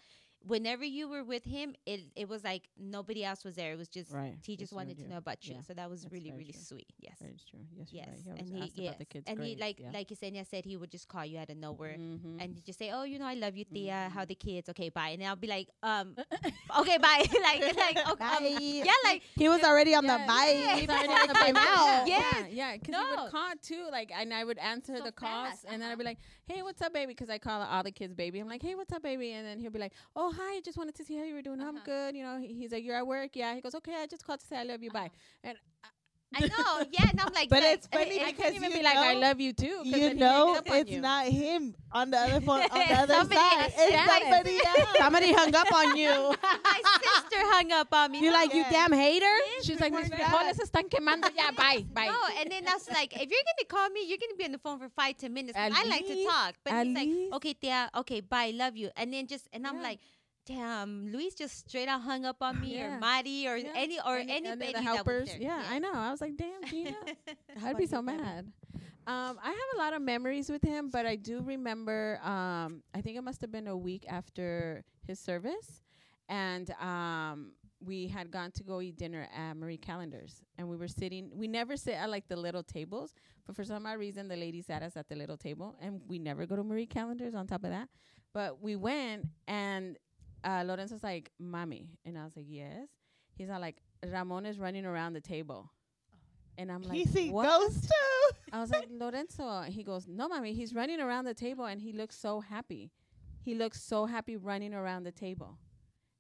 [0.48, 3.74] whenever you were with him, it, it was like nobody else was there.
[3.74, 4.36] It was just, Right.
[4.44, 5.56] he just Just wanted to know about you.
[5.56, 6.62] Yeah, So that was that's really, really true.
[6.62, 6.88] sweet.
[7.00, 7.18] Yes.
[7.22, 7.60] That is true.
[7.76, 8.08] Yes, Yes.
[8.28, 8.42] right.
[8.42, 8.88] He and he, asked yes.
[8.88, 9.92] about the kids' and he, like, yeah.
[9.94, 11.98] like Yesenia said, he would just call you out of nowhere.
[11.98, 12.42] Mhm.
[12.42, 13.92] And he'd just say, "Oh, you know, I love you, Tia.
[13.94, 14.14] Mm-hmm.
[14.18, 14.70] How the kids?
[14.70, 16.16] Okay, bye." And I'll be like, "Um,
[16.80, 18.58] okay, bye." like, like, okay, um, Bye.
[18.60, 20.80] yeah, like, He was already on Yeah, the yeah, bite.
[20.80, 22.04] he's already on the it came bite.
[22.08, 22.18] Yeah.
[22.18, 25.50] Yeah, yeah, because he would call too, like, and I would answer So the calls,
[25.50, 25.98] fast, and then I'd uh-huh.
[25.98, 28.40] be like, "Hey, what's up, baby?" Because I call all the kids baby.
[28.40, 30.78] I'm like, "Hey, what's up, baby?" And then he'll be like, "Oh, hi, I just
[30.78, 31.62] wanted to see how you were doing.
[31.62, 31.86] I'm Uh-huh.
[31.86, 34.26] good." You know, he- he's like, "You're at work, yeah." He goes, "Okay, I just
[34.26, 35.12] called to say I love you, bye."
[35.44, 35.58] And
[36.36, 37.08] I know, yeah.
[37.10, 39.40] And I'm like, But it's funny I because can't even you be like, "I love
[39.40, 39.80] you too.
[39.84, 41.00] You then he hangs know, it's you.
[41.02, 43.72] not him on the other phone, on the other Somebody side.
[43.78, 44.08] It's Yeah.
[44.12, 44.90] somebody else.
[45.02, 46.36] Somebody hung up on you.
[46.68, 48.20] my sister hung up on me.
[48.20, 49.34] You're No, like, you damn hater.
[49.64, 50.20] She's like, "Mis that.
[50.20, 53.68] frijoles están quemando ya, bye, bye." No, and then I was like, if you're gonna
[53.70, 55.58] call me, you're gonna be on the phone for five, ten minutes.
[55.58, 57.10] I like to talk, but he's like,
[57.40, 59.96] okay, Tia, okay, bye, love you, and then just, and I'm Yeah.
[59.96, 60.00] like,
[60.48, 62.96] damn, Luis just straight out hung up on me, Yeah.
[62.96, 63.72] or Marty, or Yeah.
[63.76, 65.30] any, or Any- any of anybody the that helpers.
[65.30, 65.42] there.
[65.42, 65.92] Yeah, I know.
[65.94, 66.96] I was like, "Damn, Gina."
[67.64, 68.52] I'd be so mad.
[69.06, 72.20] Um, I have a lot of memories with him, but I do remember.
[72.24, 75.82] Um, I think it must have been a week after his service,
[76.28, 80.88] and um, we had gone to go eat dinner at Marie Callender's, and we were
[80.90, 81.32] sitting.
[81.34, 83.14] We never sit at like the little tables,
[83.46, 86.20] but for some odd reason, the lady sat us at the little table, and we
[86.20, 87.34] never go to Marie Callender's.
[87.36, 87.88] On top of that,
[88.34, 89.98] but we went, and
[90.44, 92.88] uh, Lorenzo's like, "Mommy," and I was like, "Yes."
[93.36, 95.72] He's all like, "Ramon is running around the table."
[96.58, 97.46] And I'm like, he what?
[97.46, 98.38] ghosts too.
[98.52, 99.62] I was like, Lorenzo.
[99.64, 100.54] He goes, No, mommy.
[100.54, 102.92] He's running around the table and he looks so happy.
[103.44, 105.60] He looks so happy running around the table.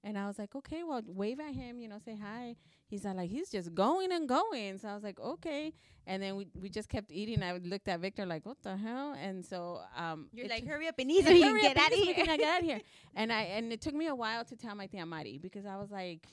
[0.08, 2.55] And I was like, Okay, well, wave at him, you know, say hi.
[2.88, 4.78] He's like, He's just going and going.
[4.80, 5.74] So I was like, Okay.
[6.10, 7.43] And then we, we just kept eating.
[7.43, 9.10] I looked at Victor like, What the hell?
[9.22, 11.86] And so um, You're like, hurry up and eat so you hurry can up, get
[11.86, 12.14] out of here.
[12.16, 12.82] can get out of here.
[13.16, 15.76] And I and it took me a while to tell my tia Mari because I
[15.78, 16.26] was like,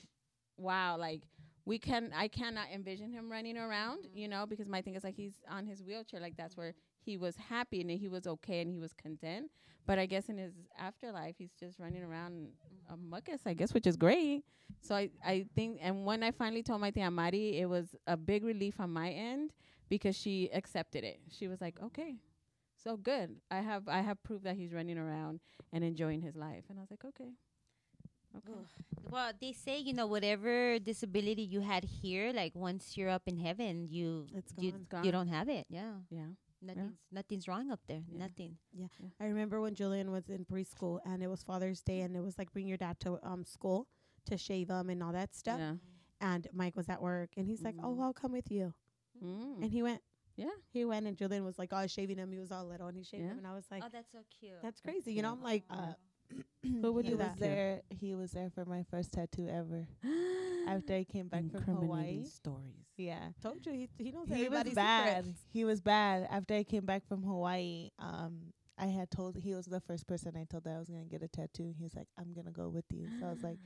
[0.57, 1.23] wow, like
[1.65, 4.17] we can I cannot envision him running around, Mm-hmm.
[4.17, 7.17] you know, because my thing is like he's on his wheelchair, like that's where he
[7.17, 9.49] was happy and he was okay and he was content.
[9.85, 12.47] But I guess in his afterlife, he's just running around
[12.89, 12.93] mm-hmm.
[12.93, 14.43] a muckus, I guess, which is great.
[14.81, 18.17] So I, I think, and when I finally told my tia Mari, it was a
[18.17, 19.51] big relief on my end
[19.89, 21.19] because she accepted it.
[21.29, 22.15] She was like, okay,
[22.83, 23.35] so good.
[23.49, 25.39] I have I have proof that he's running around
[25.73, 26.63] and enjoying his life.
[26.69, 27.31] And I was like, okay.
[28.37, 28.59] Okay.
[29.09, 33.37] Well, they say you know whatever disability you had here, like once you're up in
[33.37, 34.79] heaven, you It's you, gone.
[34.81, 35.03] It's gone.
[35.05, 35.65] you don't have it.
[35.69, 36.35] Yeah, Yeah.
[36.61, 38.03] Nothing's nothing's wrong up there.
[38.11, 38.57] Nothing.
[38.73, 38.83] Yeah.
[38.83, 39.11] Nothing.
[39.19, 42.37] I remember when Julian was in preschool and it was Father's Day and it was
[42.37, 43.87] like bring your dad to um school
[44.25, 45.59] to shave him and all that stuff.
[45.59, 45.73] Yeah.
[46.21, 48.03] And Mike was at work and he's like, "Oh, Mm.
[48.03, 48.73] I'll come with you."
[49.23, 49.61] Mm.
[49.63, 50.01] And he went.
[50.37, 50.49] Yeah.
[50.73, 52.31] He went and Julian was like, "Oh, I was shaving him.
[52.31, 53.31] He was all little and he shaved Yeah.
[53.31, 54.61] him." And I was like, oh, that's so cute.
[54.61, 55.93] "That's crazy." You know, I'm like, Uh,
[56.81, 57.39] Who would he do was that?
[57.39, 57.81] there.
[57.89, 59.87] He was there for my first tattoo ever.
[60.67, 62.23] After I came back from Hawaii.
[62.25, 62.85] stories.
[62.97, 63.29] Yeah.
[63.41, 65.17] told you he, he knows He was bad.
[65.25, 65.39] secrets.
[65.53, 66.27] He was bad.
[66.31, 70.35] After I came back from Hawaii, um, I had told he was the first person
[70.35, 71.71] I told that I was gonna get a tattoo.
[71.77, 73.59] He was like, "I'm gonna go with you." So I was like,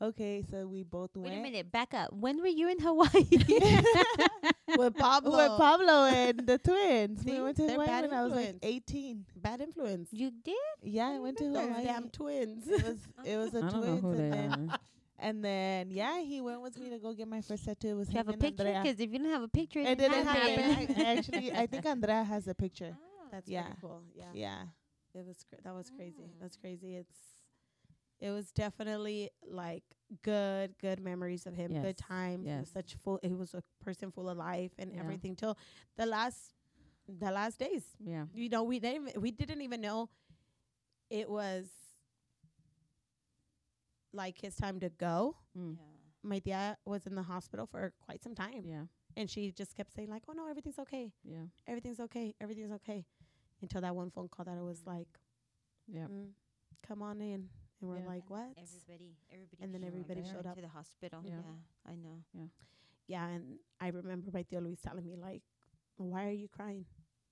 [0.00, 1.46] "Okay." So we both went Wait went.
[1.46, 2.12] a minute, back up.
[2.12, 3.24] When were you in Hawaii?
[4.78, 5.36] with Pablo.
[5.36, 7.22] With Pablo and the twins.
[7.22, 7.32] See?
[7.32, 8.64] we went to They're Hawaii bad when I was like influence.
[8.90, 9.24] 18.
[9.36, 10.08] Bad influence.
[10.12, 10.54] you did?
[10.82, 11.84] Yeah, I went to They're Hawaii.
[11.84, 12.66] Damn twins.
[12.68, 14.72] It was it was a I don't know twins, who and then
[15.18, 17.88] and then yeah, he went with me to go get my first tattoo.
[17.88, 18.64] It was Do you have a picture?
[18.64, 20.58] Because if you don't have a picture, It didn't happen.
[20.72, 20.94] happen.
[21.02, 22.94] I, actually, I think Andrea has a picture.
[22.94, 23.28] Oh.
[23.32, 23.62] That's Yeah.
[23.62, 24.02] very cool.
[24.14, 24.24] Yeah.
[24.34, 24.62] Yeah.
[25.14, 26.24] It was cra- that was crazy.
[26.28, 26.40] Mm.
[26.40, 26.96] That's crazy.
[26.96, 27.16] It's
[28.20, 29.84] it was definitely like
[30.22, 31.72] good good memories of him.
[31.72, 32.44] Yes, Good times.
[32.46, 32.70] He was yes.
[32.72, 33.18] such full.
[33.22, 35.00] He was a person full of life and Yeah.
[35.00, 35.56] everything till
[35.96, 36.52] the last
[37.08, 37.84] the last days.
[38.04, 38.26] Yeah.
[38.34, 40.08] You know, we didn't even, we didn't even know
[41.10, 41.66] it was
[44.12, 45.36] like his time to go.
[45.56, 45.76] Mm.
[46.22, 48.86] My dad was in the hospital for quite some time, Yeah.
[49.16, 51.46] and she just kept saying like, "Oh no, everything's okay, Yeah.
[51.66, 53.04] everything's okay, everything's okay,"
[53.62, 55.20] until that one phone call that it was like,
[55.86, 56.06] Yeah.
[56.08, 56.32] mm,
[56.82, 57.50] "Come on in,"
[57.80, 58.06] and we're Yeah.
[58.06, 60.54] like, "What?" Everybody, everybody, And then everybody up showed up.
[60.56, 61.22] to the hospital.
[61.24, 61.40] Yeah.
[61.40, 62.24] Yeah, I know.
[62.32, 62.48] Yeah,
[63.06, 65.42] yeah, and I remember my tia Luis telling me like,
[65.96, 66.86] why are you crying?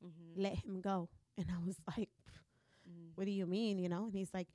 [0.04, 0.40] Mm-hmm.
[0.42, 1.08] Let him go.
[1.36, 2.10] And I was like,
[2.88, 3.10] Mm.
[3.16, 3.78] what do you mean?
[3.78, 4.04] You know?
[4.04, 4.46] And he's like,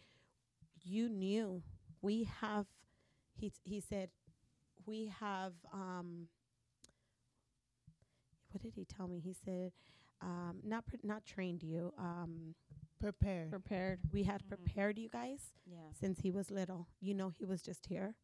[0.84, 1.64] you knew
[2.02, 2.68] we have,
[3.34, 4.12] he, t- he said,
[4.86, 6.28] we have, um,
[8.52, 9.20] what did he tell me?
[9.20, 9.72] He said,
[10.22, 11.94] um, not, pr- not trained you.
[11.98, 12.56] Um,
[13.00, 13.47] Prepare.
[13.50, 14.00] Prepared.
[14.12, 14.50] we had Mhm.
[14.50, 15.91] prepared you guys Yeah.
[15.93, 16.88] since he was little.
[17.00, 18.16] You know, he was just here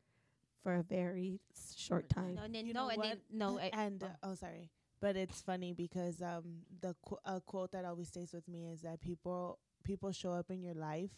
[0.61, 2.35] for a very s- short time.
[2.35, 4.07] No, and then, You no, and then, no, I- and oh.
[4.07, 8.33] uh, oh, sorry, but it's funny because um the qu- a quote that always stays
[8.33, 11.13] with me is that people people show up in your life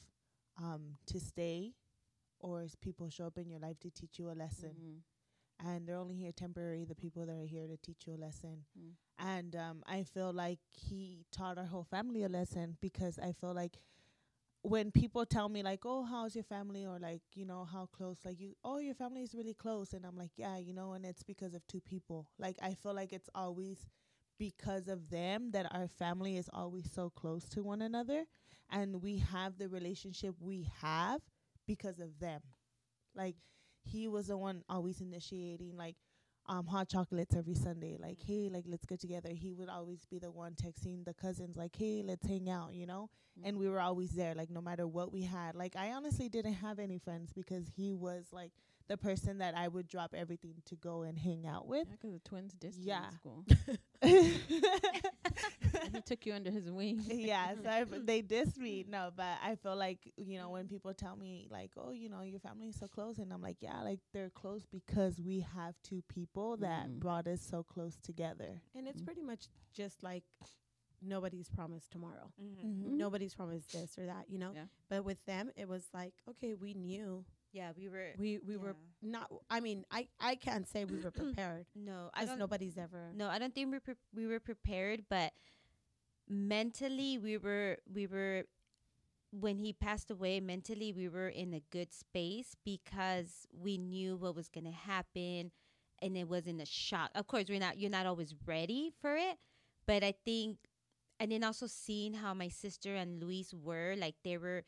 [0.58, 1.74] um to stay,
[2.40, 5.04] or is people show up in your life to teach you a lesson, Mhm.
[5.66, 6.86] And they're only here temporary.
[6.86, 8.94] The people that are here to teach you a lesson, Mm.
[9.20, 13.54] and um I feel like he taught our whole family a lesson because I feel
[13.54, 13.78] like
[14.64, 16.86] when people tell me like oh how's your family?
[16.86, 18.20] or like you know how close?
[18.26, 19.94] like you oh your family is really close.
[19.94, 22.28] And i'm like yeah you know and it's because of two people.
[22.38, 23.88] Like i feel like it's always
[24.40, 28.26] because of them that our family is always so close to one another
[28.70, 31.22] and we have the relationship we have
[31.66, 32.42] because of them.
[33.16, 33.36] Like
[33.88, 35.96] he was the one always initiating like
[36.48, 37.98] um hot chocolates every Sunday.
[38.00, 39.30] Like, hey, like let's get together.
[39.34, 42.86] He would always be the one texting the cousins, like, hey, let's hang out, you
[42.86, 43.10] know?
[43.44, 45.56] And we were always there, like no matter what we had.
[45.56, 48.52] Like I honestly didn't have any friends because he was like
[48.88, 51.88] the person that I would drop everything to go and hang out with.
[51.90, 53.10] Yeah, 'cause the twins you Yeah.
[53.12, 53.46] school.
[54.04, 54.30] yeah,
[55.94, 57.04] he took you under his wing.
[57.64, 58.86] so I, they diss me.
[58.88, 62.22] No, but I feel like, you know, when people tell me like, "Oh, you know,
[62.22, 65.76] your family is so close." And I'm like, "Yeah, like they're close because we have
[65.84, 67.00] two people that Mhm.
[67.00, 69.06] brought us so close together." And it's Mm.
[69.06, 70.24] pretty much just like
[71.02, 72.32] nobody's promised tomorrow.
[72.42, 72.98] Mhm.
[72.98, 74.52] Nobody's promised this or that, you know.
[74.54, 74.66] Yeah.
[74.90, 77.24] But with them, it was like, okay, we knew
[77.54, 78.12] Yeah, we were.
[78.18, 79.32] we we were not.
[79.50, 82.40] I mean, I I can't say we were prepared No, I don't.
[82.40, 83.12] nobody's ever.
[83.16, 85.34] No, I don't think we pre- we were prepared, but
[86.30, 88.44] mentally we were we were
[89.32, 94.36] when he passed away mentally we were in a good space because we knew what
[94.36, 95.52] was going to happen
[96.02, 97.10] and it wasn't a shock.
[97.16, 99.38] Of course, we're not you're not always ready for it,
[99.86, 100.58] but I think
[101.20, 104.64] and then also seeing how my sister and Luis were like they were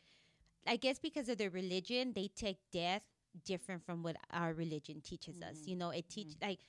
[0.68, 3.03] I guess because of their religion, they take death
[3.45, 5.60] different from what our religion teaches us.
[5.66, 6.60] You know, it teach like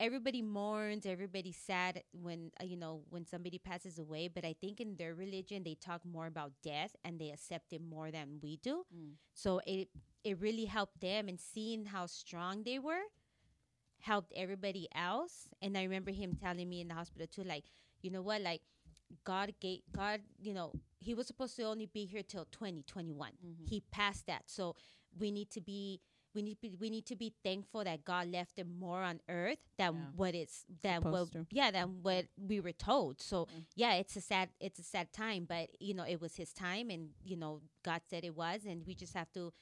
[0.00, 4.28] everybody mourns, everybody's sad when uh, you know when somebody passes away.
[4.28, 7.82] But I think in their religion, they talk more about death and they accept it
[7.82, 8.84] more than we do.
[8.94, 9.12] Mm.
[9.34, 9.88] So it
[10.24, 13.02] it really helped them, and seeing how strong they were
[14.00, 15.48] helped everybody else.
[15.60, 17.64] And I remember him telling me in the hospital too, like
[18.02, 18.62] you know what, like
[19.24, 23.30] God gave God, you know, he was supposed to only be here till 2021.
[23.68, 24.44] He passed that.
[24.46, 24.76] So
[25.18, 26.00] we need to be
[26.34, 29.58] we need be, we need to be thankful that God left him more on earth
[29.76, 30.00] than Yeah.
[30.16, 31.46] what it's than what to.
[31.50, 33.20] yeah than what we were told.
[33.20, 33.66] So Mm.
[33.76, 36.88] yeah, it's a sad it's a sad time, but you know it was his time,
[36.88, 39.52] and you know God said it was, and we just have to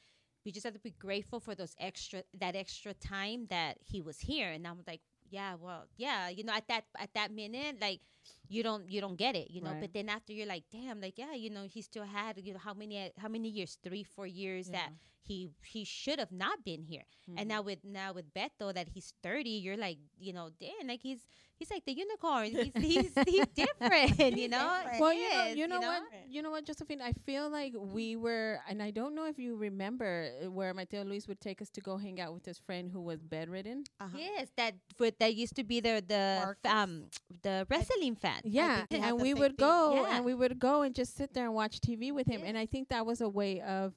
[0.44, 4.20] we just have to be grateful for those extra that extra time that he was
[4.20, 4.50] here.
[4.50, 8.00] And I'm like, yeah, well, yeah, you know, at that at that minute, like
[8.48, 9.72] you don't you don't get it, you know.
[9.72, 9.80] Right.
[9.80, 12.60] But then after you're like, damn, like yeah, you know, he still had you know
[12.60, 14.90] how many how many years, three four years that
[15.22, 17.04] he he should have not been here.
[17.28, 17.38] Mm-hmm.
[17.38, 21.00] And now with now with Beto that he's 30, you're like, you know, damn, like
[21.02, 21.26] he's
[21.56, 22.50] he's like the unicorn.
[22.50, 24.80] He's he's, he's different, you know.
[24.98, 27.00] Well, He you know, is, you know what, you know what, Josephine.
[27.00, 31.04] I feel like we were, and I don't know if you remember uh, where Mateo
[31.04, 33.84] Luis would take us to go hang out with his friend who was bedridden.
[34.00, 34.16] Uh-huh.
[34.16, 36.60] Yes, that for, that used to be the the Marcus?
[36.64, 37.04] f- um
[37.42, 38.40] the wrestling fan.
[38.44, 40.16] Yeah, think he had and we would go Yeah.
[40.16, 42.66] and we would go and just sit there and watch TV with him, and I
[42.66, 43.94] think that was a way of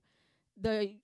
[0.60, 0.96] the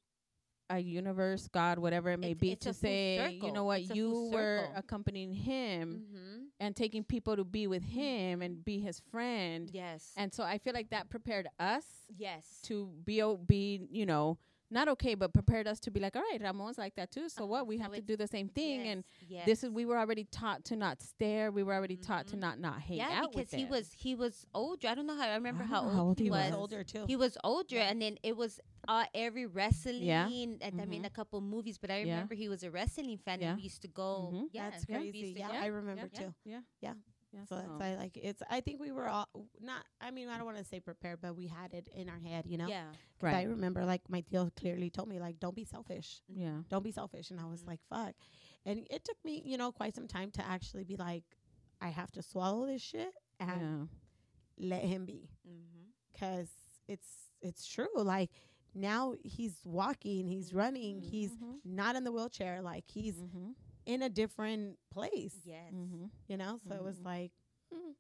[0.72, 4.59] a universe, God, whatever it may It's- be, to say, you know what, you were
[4.65, 4.74] circle.
[4.78, 6.43] accompanying him Mm-hmm.
[6.59, 10.13] and taking people to be with him and be his friend, Yes.
[10.15, 12.59] and so I feel like that prepared us yes.
[12.65, 14.38] to be o- be you know
[14.72, 17.30] not okay, but prepared us to be like, all right, Ramon's like that too.
[17.30, 17.67] So Uh-huh, what?
[17.67, 19.45] We so have to do the same thing, and yes.
[19.45, 21.51] this is we were already taught to not stare.
[21.51, 22.39] We were already taught to Mhm.
[22.39, 23.72] not not hang yeah, out because with he them.
[23.72, 24.88] was he was older.
[24.88, 26.39] I don't know how I remember I how, old how old he he was.
[26.39, 26.59] was was.
[26.59, 27.05] older too.
[27.07, 30.03] He was older, and then it was uh, every wrestling.
[30.03, 30.28] Yeah.
[30.28, 31.05] And I mean, Mhm.
[31.05, 32.13] a couple movies, but I Yeah.
[32.13, 33.49] remember he was a wrestling fan, Yeah.
[33.49, 34.32] and we used to go.
[34.34, 34.49] Mhm.
[34.51, 35.17] Yeah, That's crazy.
[35.20, 35.51] used Yeah.
[35.51, 36.34] I remember yeah, too.
[36.45, 36.93] Yeah, Yeah.
[37.32, 37.46] Yeah.
[37.46, 38.42] So that's why, like, it's.
[38.50, 39.28] I think we were all
[39.62, 39.86] not.
[40.02, 42.46] I mean, I don't want to say prepared, but we had it in our head,
[42.48, 42.68] you know.
[42.68, 42.92] Yeah.
[43.20, 46.22] 'Cause I remember, like, my deal clearly told me, like, don't be selfish.
[46.28, 46.62] yeah.
[46.70, 47.32] Don't be selfish.
[47.32, 47.68] And I was Mhm.
[47.68, 48.16] like, fuck.
[48.66, 51.24] And it took me, you know, quite some time to actually be like,
[51.82, 53.86] I have to swallow this shit and Yeah.
[54.58, 55.90] let him be, Mm-hmm.
[56.12, 56.50] because
[56.88, 57.88] it's it's true.
[57.96, 58.32] Like
[58.74, 61.60] now he's walking, he's running, he's Mhm.
[61.64, 62.62] not in the wheelchair.
[62.62, 63.56] Like he's Mhm.
[63.90, 65.36] In a different place.
[65.44, 65.74] Yes.
[65.74, 66.12] Mhm.
[66.28, 66.60] You know.
[66.68, 67.06] So it was Mhm.
[67.06, 67.32] like,
[67.74, 67.94] mm,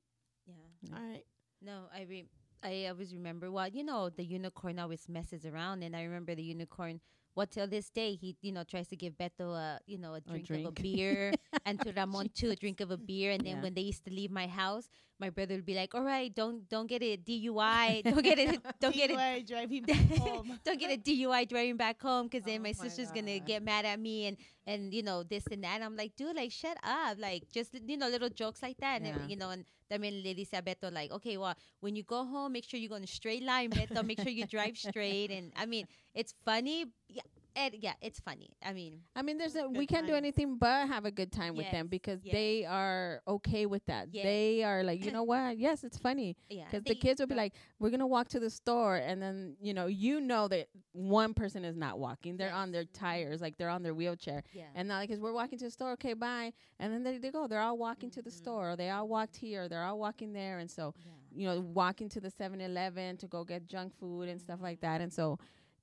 [0.47, 0.95] Yeah.
[0.95, 1.25] All right.
[1.61, 2.29] No, I re-
[2.63, 3.51] I always remember.
[3.51, 7.01] Well, you know, the unicorn always messes around, and I remember the unicorn.
[7.35, 10.21] Well, till this day, he you know tries to give Beto a you know a
[10.21, 11.35] drink, of a beer,
[11.65, 13.31] and to Ramon too a drink of a beer.
[13.31, 13.61] And then Yeah.
[13.61, 16.67] when they used to leave my house, my brother would be like, "All right, don't
[16.69, 20.59] don't get a DUI, don't get it, don't get it." DUI driving back home.
[20.63, 23.63] don't get a DUI driving back home because then Oh my my sister's gonna get
[23.63, 25.75] mad at me and and you know this and that.
[25.75, 28.97] And I'm like, dude, like shut up, like just you know little jokes like that,
[28.97, 29.09] and Yeah.
[29.09, 29.49] every- you know.
[29.51, 32.95] And le dice a like, okay, well, when you go home, make sure you go
[32.95, 34.03] in a straight line, Beto.
[34.05, 35.31] Make sure you drive straight.
[35.31, 37.21] And I mean, it's funny, yeah,
[37.59, 38.49] and yeah, it's funny.
[38.63, 41.55] I mean, I mean, there's a, we can't do anything but have a good time
[41.55, 42.33] with them because yes.
[42.33, 44.07] they are okay with that.
[44.11, 44.23] Yes.
[44.23, 45.57] They are like, you know what?
[45.57, 48.49] Yes, it's funny yeah, because the kids will be like, "We're gonna walk to the
[48.49, 52.71] store," and then you know, you know that one person is not walking; they're on
[52.71, 54.63] their tires, like they're on their wheelchair, yeah.
[54.75, 57.31] and now like, 'cause we're walking to the store, okay, bye, and then they, they
[57.31, 58.33] go, they're all walking to the Mhm.
[58.33, 61.11] store, they all walked here, they're all walking there, and so yeah.
[61.31, 65.01] you know, walking to the 7-Eleven to go get junk food and stuff like that.
[65.01, 65.37] And so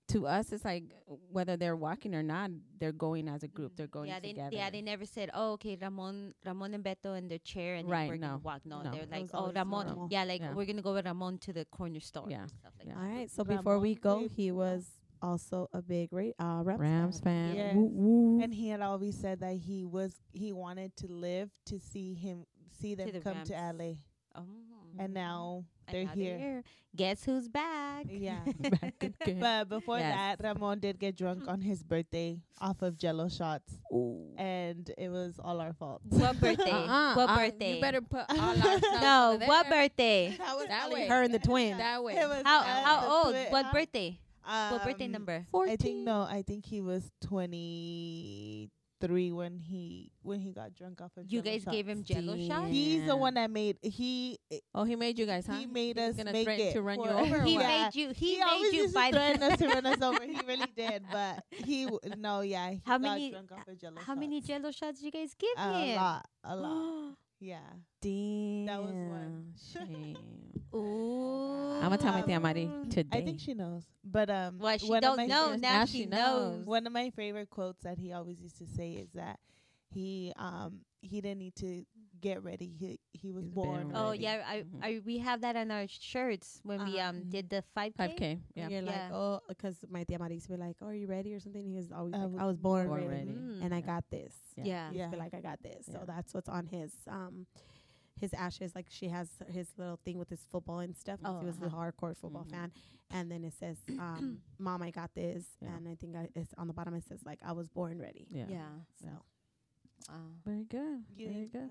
[0.09, 0.85] to us, it's like
[1.31, 3.77] whether they're walking or not, they're going as a group.
[3.77, 4.57] They're going yeah, they, together.
[4.57, 7.93] yeah, they never said, "Oh, okay, Ramon, Ramon and Beto in their chair, and then
[7.93, 8.91] Right, we're gonna walk." No, no.
[8.93, 10.09] they're like, "Oh, Ramon, normal.
[10.11, 10.55] yeah, like Yeah.
[10.55, 12.95] we're gonna go with Ramon to the corner store." Yeah, and stuff like yeah.
[12.95, 13.01] that.
[13.01, 13.31] All right.
[13.31, 14.89] So before we go, he was
[15.23, 17.57] also a big ra- uh, Rams, Rams fan.
[17.57, 17.75] Yes.
[17.75, 18.43] Woo, woo.
[18.43, 22.47] And he had always said that he was he wanted to live to see him
[22.81, 23.79] see them the come to Rams.
[23.81, 23.93] LA.
[24.37, 24.45] Oh.
[24.99, 26.63] And now they're now here.
[26.97, 28.07] Guess who's back?
[28.09, 28.39] Yeah.
[28.81, 28.95] Back.
[29.39, 30.39] But before Yes.
[30.39, 33.75] that, Ramon did get drunk on his birthday off of Jello shots,
[34.39, 36.01] and it was all our fault.
[36.09, 36.71] what birthday?
[36.73, 37.75] Uh-uh, what uh, birthday?
[37.75, 40.35] You better put all our no, over what birthday?
[40.39, 41.07] That was That way.
[41.07, 41.77] her and the twins.
[41.79, 42.17] That way.
[42.17, 43.35] It was How how old?
[43.35, 43.73] twi- What huh?
[43.75, 44.19] birthday?
[44.71, 45.47] what birthday Um, number?
[45.55, 46.23] I think no.
[46.23, 48.71] I think he was twenty
[49.01, 51.25] three when he when he got drunk off of.
[51.31, 52.09] You Jell-O guys gave him shots.
[52.21, 52.71] Jello shots.
[52.71, 54.39] He's the one that made he
[54.75, 55.55] Oh, he made you guys, huh?
[55.57, 57.37] he made was us gonna make threaten it to run you over.
[57.37, 57.63] or He what?
[57.65, 57.85] Yeah.
[57.85, 58.11] made you.
[58.15, 60.23] He, always made you used to threaten us to run us over.
[60.25, 62.71] He really did, but he w- no, yeah.
[62.71, 64.41] He How got many- Drunk off of Jell-O How many.
[64.41, 65.91] Jello shots did you guys give A him?
[65.91, 67.13] A lot, a lot.
[67.41, 67.59] Yeah.
[68.01, 68.67] Damn.
[68.67, 69.53] That was one.
[69.73, 70.17] Shame.
[70.75, 71.75] Ooh.
[71.77, 73.19] I'm gonna tell my tia Mari today.
[73.19, 75.57] I think she knows, but um, Well, she one of don't know now.
[75.57, 76.59] Now she she knows.
[76.59, 76.67] knows.
[76.67, 79.39] One of my favorite quotes that he always used to say is that
[79.93, 81.85] he um he didn't need to
[82.21, 82.67] get ready.
[82.79, 83.93] He he was He's born.
[83.95, 84.23] Oh ready.
[84.23, 84.83] yeah, I, Mhm.
[84.83, 88.09] I we have that on our shirts when we um Um, did the five k.
[88.09, 88.41] 5K.
[88.55, 88.63] Yeah.
[88.65, 89.15] And you're like, Yeah.
[89.15, 91.65] oh, because my tia Maria used to be like, oh, are you ready or something?
[91.65, 93.39] He was always I like, I was born, born ready, ready.
[93.39, 93.63] Mm.
[93.63, 94.35] and I got this.
[94.57, 94.65] Yeah.
[94.65, 94.91] Yeah.
[94.91, 95.11] He Yeah.
[95.11, 95.87] feel like I got this.
[95.87, 96.05] So Yeah.
[96.07, 97.47] that's what's on his um
[98.19, 98.75] his ashes.
[98.75, 101.21] Like she has his little thing with his football and stuff.
[101.25, 101.77] Oh, he was a uh-huh.
[101.77, 102.51] hardcore football Mhm.
[102.51, 102.73] fan.
[103.11, 105.77] And then it says, um, "Mom, I got this." Yeah.
[105.77, 106.95] And I think I, it's on the bottom.
[106.95, 108.47] It says like, "I was born ready." Yeah.
[108.49, 108.73] Yeah.
[109.03, 109.09] So
[110.09, 110.15] Wow.
[110.45, 111.05] Very good.
[111.17, 111.71] You Very good.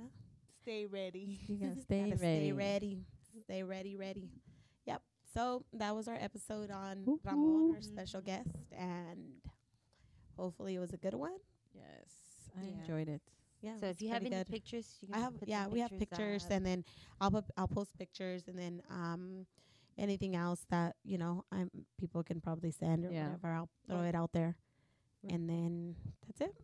[0.61, 1.39] Stay ready.
[1.47, 2.39] You gotta stay Gotta ready.
[2.47, 3.05] Stay ready.
[3.43, 3.95] Stay ready.
[3.95, 4.29] Ready.
[4.85, 5.01] Yep.
[5.33, 7.73] So that was our episode on Woo Ramon, woo.
[7.75, 9.17] our special guest, and
[10.37, 11.33] hopefully it was a good one.
[11.73, 12.81] Yes, I Yeah.
[12.81, 13.21] enjoyed it.
[13.61, 13.77] Yeah.
[13.77, 14.51] So if you have pretty any good.
[14.51, 16.51] pictures, you can I have put yeah, we have pictures up.
[16.51, 16.83] and then
[17.19, 19.45] I'll put, I'll post pictures and then um
[19.97, 21.69] anything else that, you know, I'm
[21.99, 23.25] people can probably send or Yeah.
[23.25, 23.53] whatever.
[23.53, 24.55] I'll throw it out there.
[25.29, 25.95] And then
[26.27, 26.55] that's it.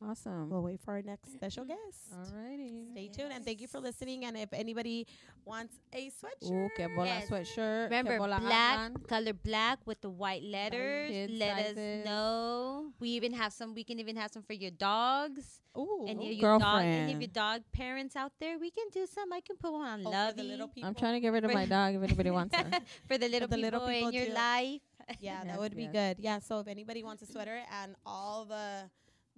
[0.00, 0.48] Awesome.
[0.48, 2.14] We'll wait for our next special guest.
[2.14, 2.92] Alrighty.
[2.92, 4.24] Stay tuned and thank you for listening.
[4.26, 5.08] And if anybody
[5.44, 7.28] wants a sweatshirt, Ooh, que bola Yes.
[7.28, 7.88] sweatshirt.
[7.88, 9.08] que Remember, bola black, hablan.
[9.08, 11.10] color black with the white letters.
[11.10, 11.78] Kid Let sizes.
[12.02, 12.92] us know.
[13.00, 13.74] We even have some.
[13.74, 15.60] We can even have some for your dogs.
[15.76, 18.86] ooh, and ooh, your, your dog, any of your dog parents out there, we can
[18.92, 19.32] do some.
[19.32, 20.88] I can put one on oh, for Lovey the little people.
[20.88, 22.64] I'm trying to get rid of my dog if anybody wants her.
[23.08, 24.32] for the little the people little in your too.
[24.32, 24.80] life.
[25.20, 25.92] Yeah, Yes, that would be yes.
[25.92, 26.16] good.
[26.22, 28.88] Yeah, so if anybody wants a sweater and all the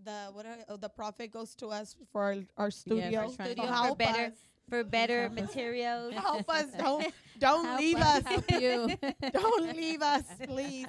[0.05, 3.37] the what are, oh, the profit goes to us for our, our studio, trying to
[3.37, 4.33] so Studio for help better- us.
[4.69, 6.15] for better materials.
[6.15, 6.67] help us.
[6.79, 7.07] Don't
[7.39, 8.25] don't Help leave us, us.
[8.27, 8.97] Help you.
[9.33, 10.87] don't leave us, please.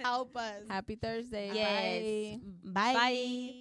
[0.00, 0.62] help us.
[0.68, 1.50] Happy Thursday.
[1.54, 2.40] Yes.
[2.64, 2.92] Bye.
[2.92, 2.94] Bye.
[2.94, 3.54] Bye.